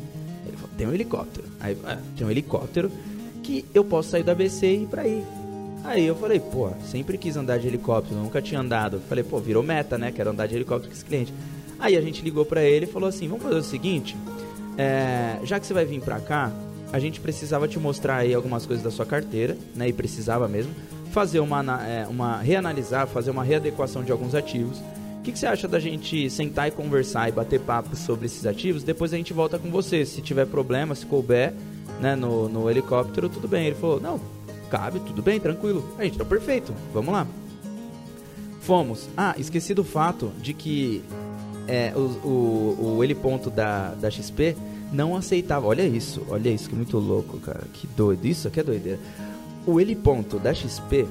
Tem 0.82 0.88
um 0.88 0.94
helicóptero. 0.96 1.46
Aí, 1.60 1.78
ah, 1.86 2.00
tem 2.18 2.26
um 2.26 2.32
helicóptero 2.32 2.92
que 3.44 3.64
eu 3.72 3.86
posso 3.86 4.10
sair 4.10 4.24
do 4.24 4.32
ABC 4.32 4.66
e 4.66 4.82
ir 4.82 4.88
pra 4.88 5.04
aí. 5.04 5.24
Aí 5.84 6.08
eu 6.08 6.16
falei, 6.16 6.40
pô, 6.40 6.72
sempre 6.90 7.20
quis 7.20 7.38
andar 7.38 7.60
de 7.60 7.68
helicóptero, 7.68 8.20
nunca 8.20 8.42
tinha 8.42 8.60
andado. 8.60 9.00
Falei, 9.08 9.24
pô, 9.24 9.38
virou 9.38 9.62
meta, 9.62 9.96
né? 9.96 10.12
Quero 10.12 10.32
andar 10.32 10.48
de 10.48 10.56
helicóptero 10.56 10.90
com 10.90 10.96
esse 10.96 11.06
cliente. 11.06 11.32
Aí 11.78 11.96
a 11.96 12.02
gente 12.02 12.24
ligou 12.24 12.44
pra 12.46 12.64
ele 12.64 12.86
e 12.86 12.90
falou 12.90 13.08
assim: 13.08 13.28
vamos 13.28 13.44
fazer 13.44 13.58
o 13.58 13.64
seguinte, 13.64 14.18
é, 14.76 15.38
já 15.44 15.60
que 15.60 15.68
você 15.68 15.74
vai 15.76 15.86
vir 15.86 16.02
pra 16.02 16.20
cá, 16.20 16.52
a 16.92 16.98
gente 16.98 17.20
precisava 17.20 17.68
te 17.68 17.78
mostrar 17.78 18.16
aí 18.16 18.34
algumas 18.34 18.66
coisas 18.66 18.84
da 18.84 18.90
sua 18.90 19.06
carteira, 19.06 19.56
né? 19.76 19.88
E 19.88 19.94
precisava 19.94 20.48
mesmo. 20.48 20.74
Fazer 21.12 21.42
uma, 21.42 21.62
é, 21.88 22.08
uma 22.08 22.38
reanalisar, 22.38 23.06
fazer 23.06 23.30
uma 23.30 23.44
readequação 23.44 24.04
de 24.04 24.12
alguns 24.12 24.34
ativos. 24.34 24.82
O 25.22 25.24
que, 25.24 25.32
que, 25.32 25.38
você 25.38 25.46
acha 25.46 25.68
da 25.68 25.80
gente 25.80 26.32
sentar 26.32 26.68
e 26.68 26.72
conversar 26.72 27.30
e 27.30 27.32
bater 27.32 27.60
papo 27.60 27.96
sobre 27.96 28.26
esses 28.26 28.44
ativos? 28.48 28.82
Depois 28.82 29.14
a 29.14 29.18
gente 29.18 29.32
volta 29.34 29.60
com 29.60 29.70
você. 29.70 30.04
Se 30.04 30.20
tiver 30.20 30.48
problema, 30.48 30.96
se 30.96 31.06
couber 31.06 31.54
né, 32.00 32.16
no, 32.16 32.50
no 32.50 32.68
helicóptero, 32.68 33.30
tudo 33.30 33.48
bem. 33.48 33.68
Ele 33.68 33.76
falou: 33.76 34.00
não, 34.00 34.20
cabe, 34.72 35.00
tudo 35.02 35.22
bem, 35.22 35.40
tranquilo. 35.40 35.88
A 36.00 36.04
gente 36.04 36.18
tá 36.18 36.26
perfeito, 36.26 36.74
vamos 36.92 37.14
lá. 37.14 37.28
Fomos. 38.62 39.08
Ah, 39.16 39.36
esqueci 39.38 39.76
do 39.76 39.84
fato 39.84 40.32
de 40.42 40.56
que 40.56 41.04
é, 41.68 41.94
o, 41.96 42.00
o, 42.28 42.96
o 42.96 43.04
heliponto 43.04 43.52
da, 43.52 43.90
da 43.94 44.10
XP 44.10 44.58
não 44.92 45.16
aceitava. 45.16 45.68
Olha 45.68 45.84
isso, 45.84 46.26
olha 46.30 46.50
isso, 46.50 46.68
que 46.68 46.76
muito 46.76 46.98
louco, 46.98 47.38
cara. 47.38 47.62
Que 47.72 47.86
doido, 47.86 48.26
isso 48.26 48.48
aqui 48.48 48.60
é 48.60 48.64
doideira. 48.64 49.00
O 49.68 49.80
heliponto 49.80 50.40
da 50.40 50.52
XP 50.52 51.06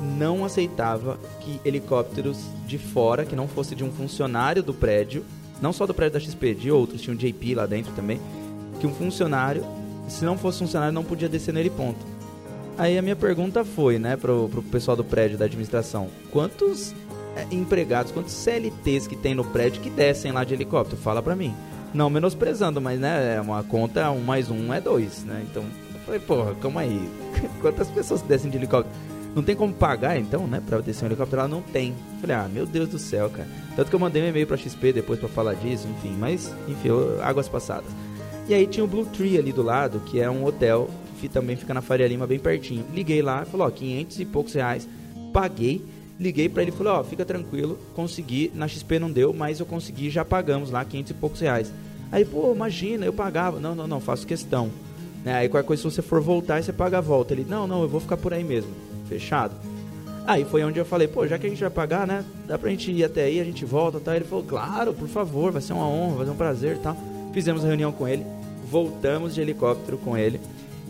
não 0.00 0.44
aceitava 0.44 1.18
que 1.40 1.60
helicópteros 1.64 2.38
de 2.66 2.78
fora, 2.78 3.24
que 3.24 3.36
não 3.36 3.46
fosse 3.46 3.74
de 3.74 3.84
um 3.84 3.92
funcionário 3.92 4.62
do 4.62 4.74
prédio, 4.74 5.24
não 5.60 5.72
só 5.72 5.86
do 5.86 5.94
prédio 5.94 6.18
da 6.18 6.20
XP, 6.20 6.54
de 6.54 6.70
outros, 6.70 7.00
tinha 7.00 7.14
um 7.14 7.16
JP 7.16 7.54
lá 7.54 7.66
dentro 7.66 7.92
também, 7.92 8.20
que 8.80 8.86
um 8.86 8.94
funcionário, 8.94 9.64
se 10.08 10.24
não 10.24 10.36
fosse 10.36 10.58
funcionário, 10.58 10.92
não 10.92 11.04
podia 11.04 11.28
descer 11.28 11.52
no 11.52 11.60
heliponto. 11.60 12.04
Aí 12.76 12.96
a 12.98 13.02
minha 13.02 13.14
pergunta 13.14 13.64
foi, 13.64 13.98
né, 13.98 14.16
pro, 14.16 14.48
pro 14.48 14.62
pessoal 14.62 14.96
do 14.96 15.04
prédio 15.04 15.38
da 15.38 15.44
administração, 15.44 16.08
quantos 16.30 16.94
é, 17.36 17.46
empregados, 17.50 18.12
quantos 18.12 18.32
CLTs 18.32 19.06
que 19.06 19.16
tem 19.16 19.34
no 19.34 19.44
prédio 19.44 19.82
que 19.82 19.90
descem 19.90 20.32
lá 20.32 20.42
de 20.44 20.54
helicóptero? 20.54 21.00
Fala 21.00 21.22
pra 21.22 21.36
mim. 21.36 21.54
Não 21.94 22.08
menosprezando, 22.08 22.80
mas 22.80 22.98
né, 22.98 23.36
é 23.36 23.40
uma 23.40 23.62
conta, 23.62 24.10
um 24.10 24.20
mais 24.20 24.50
um 24.50 24.72
é 24.72 24.80
dois, 24.80 25.24
né? 25.24 25.44
Então, 25.50 25.62
eu 25.62 26.00
falei, 26.00 26.20
porra, 26.20 26.54
calma 26.54 26.80
aí. 26.80 27.08
Quantas 27.60 27.88
pessoas 27.90 28.22
descem 28.22 28.50
de 28.50 28.56
helicóptero? 28.56 28.94
Não 29.34 29.42
tem 29.42 29.56
como 29.56 29.72
pagar, 29.72 30.18
então, 30.18 30.46
né, 30.46 30.62
pra 30.64 30.80
descer 30.80 31.04
um 31.04 31.08
helicóptero? 31.08 31.40
Ela 31.40 31.48
não 31.48 31.62
tem. 31.62 31.94
Falei, 32.20 32.36
ah, 32.36 32.48
meu 32.52 32.66
Deus 32.66 32.88
do 32.88 32.98
céu, 32.98 33.30
cara. 33.30 33.48
Tanto 33.74 33.88
que 33.88 33.94
eu 33.94 34.00
mandei 34.00 34.22
um 34.22 34.28
e-mail 34.28 34.46
pra 34.46 34.56
XP 34.56 34.92
depois 34.92 35.18
pra 35.18 35.28
falar 35.28 35.54
disso, 35.54 35.88
enfim. 35.88 36.14
Mas, 36.18 36.52
enfim, 36.68 36.90
águas 37.22 37.48
passadas. 37.48 37.90
E 38.48 38.52
aí 38.52 38.66
tinha 38.66 38.84
o 38.84 38.88
Blue 38.88 39.06
Tree 39.06 39.38
ali 39.38 39.52
do 39.52 39.62
lado, 39.62 40.00
que 40.00 40.20
é 40.20 40.30
um 40.30 40.44
hotel 40.44 40.90
que 41.20 41.28
também 41.28 41.56
fica 41.56 41.72
na 41.72 41.80
Faria 41.80 42.06
Lima, 42.06 42.26
bem 42.26 42.38
pertinho. 42.38 42.84
Liguei 42.92 43.22
lá, 43.22 43.44
falou, 43.44 43.66
ó, 43.66 43.70
500 43.70 44.20
e 44.20 44.24
poucos 44.24 44.52
reais. 44.52 44.88
Paguei. 45.32 45.82
Liguei 46.20 46.48
para 46.48 46.62
ele 46.62 46.70
e 46.70 46.74
falei, 46.74 46.92
ó, 46.92 47.02
fica 47.02 47.24
tranquilo, 47.24 47.78
consegui. 47.94 48.52
Na 48.54 48.68
XP 48.68 48.98
não 48.98 49.10
deu, 49.10 49.32
mas 49.32 49.60
eu 49.60 49.66
consegui, 49.66 50.10
já 50.10 50.24
pagamos 50.24 50.70
lá 50.70 50.84
500 50.84 51.10
e 51.10 51.14
poucos 51.14 51.40
reais. 51.40 51.72
Aí, 52.10 52.24
pô, 52.24 52.52
imagina, 52.52 53.06
eu 53.06 53.12
pagava. 53.12 53.58
Não, 53.58 53.74
não, 53.74 53.86
não, 53.86 54.00
faço 54.00 54.26
questão. 54.26 54.70
Né? 55.24 55.32
Aí 55.34 55.48
qualquer 55.48 55.66
coisa, 55.66 55.82
se 55.82 55.90
você 55.90 56.02
for 56.02 56.20
voltar, 56.20 56.62
você 56.62 56.72
paga 56.72 56.98
a 56.98 57.00
volta. 57.00 57.32
Ele, 57.32 57.46
não, 57.48 57.66
não, 57.66 57.82
eu 57.82 57.88
vou 57.88 58.00
ficar 58.00 58.16
por 58.16 58.34
aí 58.34 58.44
mesmo. 58.44 58.70
Fechado. 59.12 59.54
Aí 60.26 60.44
foi 60.44 60.62
onde 60.62 60.78
eu 60.78 60.84
falei, 60.84 61.08
pô, 61.08 61.26
já 61.26 61.36
que 61.36 61.46
a 61.46 61.50
gente 61.50 61.60
vai 61.60 61.70
pagar, 61.70 62.06
né? 62.06 62.24
Dá 62.46 62.56
pra 62.56 62.70
gente 62.70 62.90
ir 62.92 63.04
até 63.04 63.24
aí, 63.24 63.40
a 63.40 63.44
gente 63.44 63.64
volta 63.64 63.98
tal. 63.98 64.14
Ele 64.14 64.24
falou, 64.24 64.44
claro, 64.44 64.94
por 64.94 65.08
favor, 65.08 65.50
vai 65.50 65.60
ser 65.60 65.72
uma 65.72 65.86
honra, 65.86 66.16
vai 66.16 66.26
ser 66.26 66.32
um 66.32 66.36
prazer 66.36 66.78
tal. 66.78 66.96
Fizemos 67.32 67.64
a 67.64 67.68
reunião 67.68 67.90
com 67.90 68.06
ele, 68.06 68.24
voltamos 68.70 69.34
de 69.34 69.40
helicóptero 69.40 69.98
com 69.98 70.16
ele. 70.16 70.40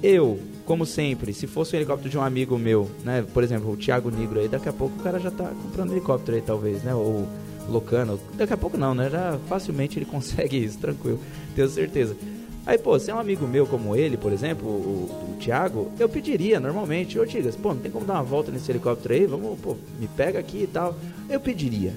Eu, 0.03 0.39
como 0.67 0.85
sempre, 0.85 1.33
se 1.33 1.47
fosse 1.47 1.75
um 1.75 1.79
helicóptero 1.79 2.11
de 2.11 2.19
um 2.19 2.23
amigo 2.23 2.59
meu, 2.59 2.91
né? 3.05 3.25
Por 3.33 3.43
exemplo, 3.43 3.73
o 3.73 3.77
Thiago 3.77 4.11
Negro 4.11 4.41
aí, 4.41 4.49
daqui 4.49 4.69
a 4.69 4.73
pouco 4.73 4.99
o 4.99 5.03
cara 5.03 5.19
já 5.19 5.31
tá 5.31 5.45
comprando 5.63 5.93
helicóptero 5.93 6.37
aí, 6.37 6.43
talvez, 6.43 6.83
né? 6.83 6.95
Ou 6.95 7.27
Locano. 7.69 8.19
Daqui 8.35 8.53
a 8.53 8.57
pouco 8.57 8.77
não, 8.77 8.95
né? 8.95 9.09
Já 9.09 9.39
facilmente 9.49 9.99
ele 9.99 10.05
consegue 10.07 10.63
isso, 10.63 10.79
tranquilo, 10.79 11.21
tenho 11.55 11.69
certeza. 11.69 12.17
Aí, 12.65 12.79
pô, 12.79 12.97
se 12.99 13.11
é 13.11 13.15
um 13.15 13.19
amigo 13.19 13.47
meu 13.47 13.67
como 13.67 13.97
ele, 13.97 14.17
por 14.17 14.33
exemplo, 14.33 14.69
o, 14.69 15.33
o 15.33 15.37
Thiago, 15.41 15.91
eu 15.99 16.09
pediria 16.09 16.61
normalmente, 16.61 17.19
ô 17.19 17.27
Tigas, 17.27 17.57
pô, 17.57 17.75
não 17.75 17.81
tem 17.81 17.91
como 17.91 18.07
dar 18.07 18.15
uma 18.15 18.23
volta 18.23 18.53
nesse 18.53 18.71
helicóptero 18.71 19.15
aí? 19.15 19.27
Vamos, 19.27 19.59
pô, 19.59 19.77
me 19.99 20.07
pega 20.07 20.39
aqui 20.39 20.63
e 20.63 20.67
tal. 20.69 20.95
Eu 21.29 21.41
pediria. 21.41 21.93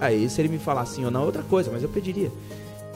Aí, 0.00 0.28
se 0.30 0.40
ele 0.40 0.48
me 0.48 0.58
falar 0.58 0.86
sim 0.86 1.04
ou 1.04 1.10
não, 1.10 1.24
outra 1.24 1.42
coisa, 1.42 1.70
mas 1.70 1.82
eu 1.82 1.90
pediria. 1.90 2.30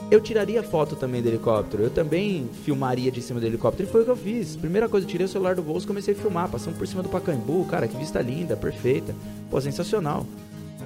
Eu 0.09 0.19
tiraria 0.21 0.63
foto 0.63 0.95
também 0.95 1.21
do 1.21 1.27
helicóptero, 1.27 1.83
eu 1.83 1.89
também 1.89 2.49
filmaria 2.63 3.11
de 3.11 3.21
cima 3.21 3.39
do 3.39 3.45
helicóptero, 3.45 3.87
e 3.87 3.91
foi 3.91 4.01
o 4.01 4.05
que 4.05 4.11
eu 4.11 4.15
fiz. 4.15 4.55
Primeira 4.55 4.89
coisa, 4.89 5.05
eu 5.05 5.09
tirei 5.09 5.25
o 5.25 5.29
celular 5.29 5.53
do 5.53 5.61
bolso 5.61 5.85
e 5.85 5.87
comecei 5.87 6.13
a 6.15 6.17
filmar, 6.17 6.49
passando 6.49 6.77
por 6.77 6.87
cima 6.87 7.03
do 7.03 7.09
Pacaembu, 7.09 7.65
cara, 7.65 7.87
que 7.87 7.95
vista 7.95 8.21
linda, 8.21 8.55
perfeita. 8.55 9.13
Pô, 9.51 9.61
sensacional. 9.61 10.25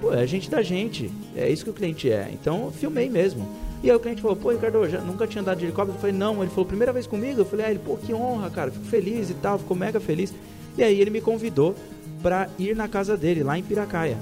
Pô, 0.01 0.11
é 0.11 0.25
gente 0.27 0.49
da 0.49 0.61
gente. 0.61 1.09
É 1.35 1.49
isso 1.49 1.63
que 1.63 1.69
o 1.69 1.73
cliente 1.73 2.11
é. 2.11 2.29
Então 2.33 2.71
filmei 2.71 3.09
mesmo. 3.09 3.47
E 3.83 3.89
aí 3.89 3.95
o 3.95 3.99
cliente 3.99 4.21
falou, 4.21 4.37
pô, 4.37 4.51
Ricardo, 4.51 4.87
já 4.87 5.01
nunca 5.01 5.25
tinha 5.25 5.41
andado 5.41 5.57
de 5.57 5.65
helicóptero? 5.65 5.97
Eu 5.97 6.01
falei, 6.01 6.15
não. 6.15 6.41
Ele 6.41 6.51
falou, 6.51 6.65
primeira 6.65 6.93
vez 6.93 7.07
comigo? 7.07 7.41
Eu 7.41 7.45
falei, 7.45 7.65
ah, 7.65 7.69
ele, 7.71 7.79
pô, 7.79 7.97
que 7.97 8.13
honra, 8.13 8.49
cara, 8.49 8.71
fico 8.71 8.85
feliz 8.85 9.29
e 9.29 9.33
tal, 9.33 9.57
ficou 9.57 9.75
mega 9.75 9.99
feliz. 9.99 10.33
E 10.77 10.83
aí 10.83 10.99
ele 11.01 11.09
me 11.09 11.19
convidou 11.19 11.75
para 12.21 12.47
ir 12.59 12.75
na 12.75 12.87
casa 12.87 13.17
dele, 13.17 13.43
lá 13.43 13.57
em 13.57 13.63
Piracaia. 13.63 14.17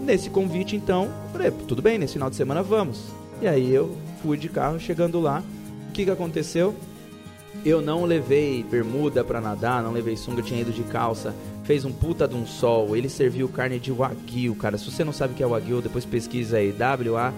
Nesse 0.00 0.30
convite, 0.30 0.76
então, 0.76 1.04
eu 1.04 1.32
falei, 1.32 1.50
tudo 1.66 1.82
bem, 1.82 1.98
nesse 1.98 2.12
final 2.12 2.30
de 2.30 2.36
semana 2.36 2.62
vamos. 2.62 3.06
E 3.42 3.48
aí 3.48 3.74
eu 3.74 3.96
fui 4.22 4.38
de 4.38 4.48
carro, 4.48 4.78
chegando 4.78 5.20
lá, 5.20 5.42
o 5.88 5.92
que 5.92 6.04
que 6.04 6.10
aconteceu? 6.10 6.74
Eu 7.64 7.82
não 7.82 8.04
levei 8.04 8.62
bermuda 8.62 9.24
para 9.24 9.40
nadar, 9.40 9.82
não 9.82 9.90
levei 9.90 10.16
sunga, 10.16 10.40
tinha 10.40 10.60
ido 10.60 10.70
de 10.70 10.84
calça 10.84 11.34
fez 11.68 11.84
um 11.84 11.92
puta 11.92 12.26
de 12.26 12.34
um 12.34 12.46
sol. 12.46 12.96
Ele 12.96 13.10
serviu 13.10 13.46
carne 13.46 13.78
de 13.78 13.92
wagyu, 13.92 14.54
cara. 14.54 14.78
Se 14.78 14.90
você 14.90 15.04
não 15.04 15.12
sabe 15.12 15.34
o 15.34 15.36
que 15.36 15.42
é 15.42 15.46
wagyu, 15.46 15.82
depois 15.82 16.06
pesquisa 16.06 16.56
aí, 16.56 16.72
W-A-G-Y-U. 16.72 17.34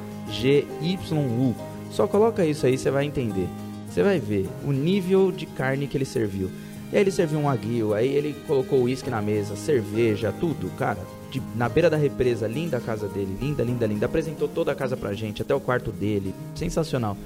Só 1.90 2.06
coloca 2.06 2.46
isso 2.46 2.64
aí, 2.64 2.78
você 2.78 2.92
vai 2.92 3.04
entender. 3.04 3.48
Você 3.88 4.04
vai 4.04 4.20
ver 4.20 4.48
o 4.64 4.70
nível 4.70 5.32
de 5.32 5.46
carne 5.46 5.88
que 5.88 5.96
ele 5.96 6.04
serviu. 6.04 6.48
E 6.92 6.96
aí 6.96 7.02
ele 7.02 7.10
serviu 7.10 7.40
um 7.40 7.46
wagyu, 7.46 7.92
aí 7.92 8.06
ele 8.06 8.36
colocou 8.46 8.82
uísque 8.82 9.10
na 9.10 9.20
mesa, 9.20 9.56
cerveja, 9.56 10.32
tudo, 10.38 10.70
cara. 10.76 11.00
De, 11.28 11.42
na 11.56 11.68
beira 11.68 11.90
da 11.90 11.96
represa, 11.96 12.46
linda 12.46 12.76
a 12.76 12.80
casa 12.80 13.08
dele, 13.08 13.36
linda, 13.40 13.64
linda, 13.64 13.84
linda. 13.84 14.06
Apresentou 14.06 14.46
toda 14.46 14.70
a 14.70 14.76
casa 14.76 14.96
pra 14.96 15.12
gente, 15.12 15.42
até 15.42 15.52
o 15.52 15.60
quarto 15.60 15.90
dele, 15.90 16.32
sensacional. 16.54 17.16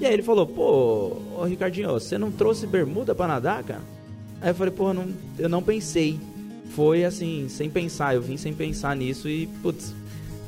E 0.00 0.06
aí 0.06 0.12
ele 0.12 0.22
falou, 0.22 0.46
pô, 0.46 1.16
ô 1.36 1.44
Ricardinho, 1.44 1.90
você 1.90 2.16
não 2.16 2.30
trouxe 2.30 2.68
bermuda 2.68 3.16
pra 3.16 3.26
nadar, 3.26 3.64
cara? 3.64 3.82
Aí 4.40 4.50
eu 4.50 4.54
falei, 4.54 4.72
pô, 4.72 4.94
não, 4.94 5.08
eu 5.38 5.48
não 5.48 5.60
pensei 5.60 6.20
foi 6.70 7.04
assim, 7.04 7.46
sem 7.48 7.68
pensar. 7.68 8.14
Eu 8.14 8.22
vim 8.22 8.36
sem 8.36 8.52
pensar 8.52 8.96
nisso 8.96 9.28
e, 9.28 9.46
putz. 9.62 9.94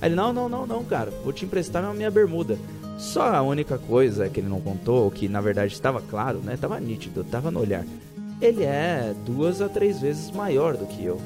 Aí 0.00 0.08
ele, 0.08 0.16
não, 0.16 0.32
não, 0.32 0.48
não, 0.48 0.66
não, 0.66 0.84
cara, 0.84 1.10
vou 1.22 1.32
te 1.32 1.44
emprestar 1.44 1.82
minha 1.94 2.10
bermuda. 2.10 2.58
Só 2.98 3.22
a 3.34 3.42
única 3.42 3.76
coisa 3.76 4.28
que 4.28 4.40
ele 4.40 4.48
não 4.48 4.60
contou, 4.60 5.10
que 5.10 5.28
na 5.28 5.40
verdade 5.40 5.72
estava 5.72 6.00
claro, 6.00 6.38
né? 6.38 6.56
Tava 6.56 6.78
nítido, 6.78 7.24
tava 7.24 7.50
no 7.50 7.60
olhar. 7.60 7.84
Ele 8.40 8.64
é 8.64 9.14
duas 9.24 9.60
a 9.60 9.68
três 9.68 10.00
vezes 10.00 10.30
maior 10.30 10.76
do 10.76 10.86
que 10.86 11.04
eu. 11.04 11.20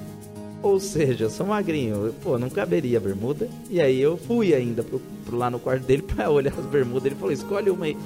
Ou 0.62 0.80
seja, 0.80 1.24
eu 1.24 1.30
sou 1.30 1.46
magrinho, 1.46 2.12
pô, 2.22 2.38
não 2.38 2.50
caberia 2.50 2.98
a 2.98 3.00
bermuda. 3.00 3.48
E 3.70 3.80
aí 3.80 4.00
eu 4.00 4.16
fui 4.16 4.54
ainda 4.54 4.82
pro, 4.82 5.00
pro 5.24 5.36
lá 5.36 5.50
no 5.50 5.58
quarto 5.58 5.84
dele 5.84 6.02
para 6.06 6.30
olhar 6.30 6.52
as 6.58 6.66
bermudas. 6.66 7.06
Ele 7.06 7.14
falou: 7.14 7.32
escolhe 7.32 7.70
uma 7.70 7.84
aí. 7.84 7.96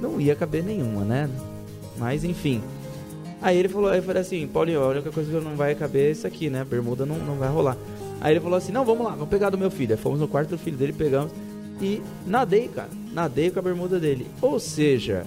Não 0.00 0.20
ia 0.20 0.34
caber 0.34 0.62
nenhuma, 0.62 1.04
né? 1.04 1.30
Mas 1.96 2.24
enfim. 2.24 2.62
Aí 3.40 3.58
ele 3.58 3.68
falou, 3.68 3.90
aí 3.90 3.98
eu 3.98 4.02
falei 4.02 4.22
assim, 4.22 4.46
Paulinho, 4.46 4.82
a 4.82 4.88
única 4.88 5.10
coisa 5.10 5.30
que 5.30 5.44
não 5.44 5.56
vai 5.56 5.74
caber 5.74 6.08
é 6.08 6.10
isso 6.10 6.26
aqui, 6.26 6.48
né? 6.48 6.64
Bermuda 6.64 7.04
não, 7.04 7.18
não 7.18 7.36
vai 7.36 7.48
rolar. 7.48 7.76
Aí 8.20 8.32
ele 8.32 8.40
falou 8.40 8.56
assim, 8.56 8.72
não, 8.72 8.84
vamos 8.84 9.04
lá, 9.04 9.10
vamos 9.10 9.28
pegar 9.28 9.50
do 9.50 9.58
meu 9.58 9.70
filho. 9.70 9.92
Aí 9.92 9.98
fomos 9.98 10.18
no 10.18 10.26
quarto 10.26 10.50
do 10.50 10.58
filho 10.58 10.76
dele, 10.76 10.92
pegamos 10.92 11.32
e 11.80 12.00
nadei, 12.26 12.68
cara. 12.68 12.88
Nadei 13.12 13.50
com 13.50 13.58
a 13.58 13.62
bermuda 13.62 14.00
dele. 14.00 14.26
Ou 14.40 14.58
seja, 14.58 15.26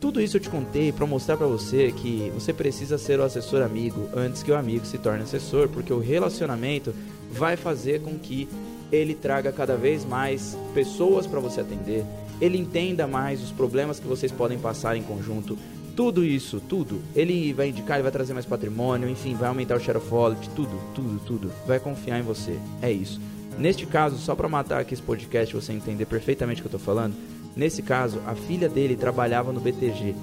tudo 0.00 0.20
isso 0.20 0.36
eu 0.36 0.40
te 0.40 0.48
contei 0.48 0.92
para 0.92 1.06
mostrar 1.06 1.36
para 1.36 1.46
você 1.46 1.92
que 1.92 2.30
você 2.34 2.52
precisa 2.52 2.98
ser 2.98 3.20
o 3.20 3.24
assessor 3.24 3.62
amigo 3.62 4.08
antes 4.14 4.42
que 4.42 4.50
o 4.50 4.56
amigo 4.56 4.84
se 4.84 4.98
torne 4.98 5.22
assessor, 5.22 5.68
porque 5.68 5.92
o 5.92 5.98
relacionamento 5.98 6.94
vai 7.32 7.56
fazer 7.56 8.02
com 8.02 8.18
que 8.18 8.48
ele 8.90 9.14
traga 9.14 9.50
cada 9.50 9.76
vez 9.76 10.04
mais 10.04 10.56
pessoas 10.74 11.26
para 11.26 11.40
você 11.40 11.62
atender, 11.62 12.04
ele 12.40 12.58
entenda 12.58 13.06
mais 13.06 13.42
os 13.42 13.50
problemas 13.50 13.98
que 13.98 14.06
vocês 14.06 14.30
podem 14.30 14.58
passar 14.58 14.96
em 14.96 15.02
conjunto, 15.02 15.56
tudo 15.96 16.24
isso, 16.24 16.60
tudo. 16.60 17.00
Ele 17.14 17.52
vai 17.52 17.68
indicar, 17.68 17.96
ele 17.96 18.02
vai 18.02 18.12
trazer 18.12 18.32
mais 18.32 18.46
patrimônio, 18.46 19.08
enfim, 19.08 19.34
vai 19.34 19.48
aumentar 19.48 19.76
o 19.76 19.80
share 19.80 19.98
of 19.98 20.12
wallet, 20.12 20.48
tudo, 20.50 20.80
tudo, 20.94 21.20
tudo. 21.26 21.52
Vai 21.66 21.78
confiar 21.78 22.18
em 22.18 22.22
você. 22.22 22.58
É 22.80 22.90
isso. 22.90 23.20
Neste 23.58 23.86
caso, 23.86 24.16
só 24.16 24.34
para 24.34 24.48
matar 24.48 24.80
aqui 24.80 24.94
esse 24.94 25.02
podcast, 25.02 25.54
você 25.54 25.72
entender 25.72 26.06
perfeitamente 26.06 26.60
o 26.60 26.62
que 26.62 26.68
eu 26.74 26.78
tô 26.78 26.84
falando. 26.84 27.14
Nesse 27.54 27.82
caso, 27.82 28.20
a 28.26 28.34
filha 28.34 28.68
dele 28.68 28.96
trabalhava 28.96 29.52
no 29.52 29.60
BTG 29.60 30.14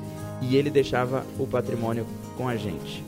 e 0.42 0.56
ele 0.56 0.70
deixava 0.70 1.26
o 1.38 1.46
patrimônio 1.46 2.06
com 2.36 2.48
a 2.48 2.56
gente. 2.56 3.04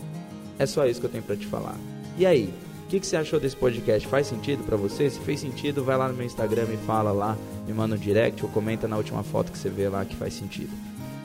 É 0.60 0.66
só 0.66 0.86
isso 0.86 1.00
que 1.00 1.06
eu 1.08 1.12
tenho 1.12 1.24
para 1.24 1.36
te 1.36 1.48
falar. 1.48 1.76
E 2.18 2.26
aí, 2.26 2.54
o 2.86 2.88
que, 2.88 3.00
que, 3.00 3.08
você 3.08 3.16
achou 3.16 3.40
desse 3.40 3.56
podcast? 3.56 4.08
Faz 4.08 4.28
sentido 4.28 4.64
para 4.64 4.78
você? 4.78 5.10
Se 5.10 5.20
fez 5.22 5.40
sentido, 5.40 5.84
vai 5.84 5.98
lá 5.98 6.08
no 6.08 6.14
meu 6.14 6.26
Instagram 6.26 6.68
e 6.72 6.78
fala 6.86 7.12
lá, 7.12 7.38
me 7.66 7.74
manda 7.74 7.96
um 7.96 7.98
direct 7.98 8.44
ou 8.44 8.52
comenta 8.52 8.88
na 8.88 8.98
última 8.98 9.24
foto 9.24 9.52
que 9.52 9.58
você 9.58 9.70
vê 9.70 9.90
lá 9.90 10.06
que 10.06 10.16
faz 10.16 10.34
sentido. 10.34 10.72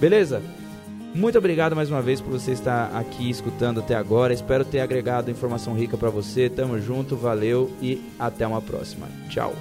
Beleza? 0.00 0.42
Muito 1.16 1.38
obrigado 1.38 1.74
mais 1.74 1.90
uma 1.90 2.02
vez 2.02 2.20
por 2.20 2.30
você 2.30 2.52
estar 2.52 2.94
aqui 2.94 3.30
escutando 3.30 3.80
até 3.80 3.94
agora. 3.94 4.34
Espero 4.34 4.66
ter 4.66 4.80
agregado 4.80 5.30
informação 5.30 5.74
rica 5.74 5.96
para 5.96 6.10
você. 6.10 6.50
Tamo 6.50 6.78
junto, 6.78 7.16
valeu 7.16 7.72
e 7.80 8.02
até 8.18 8.46
uma 8.46 8.60
próxima. 8.60 9.08
Tchau. 9.30 9.54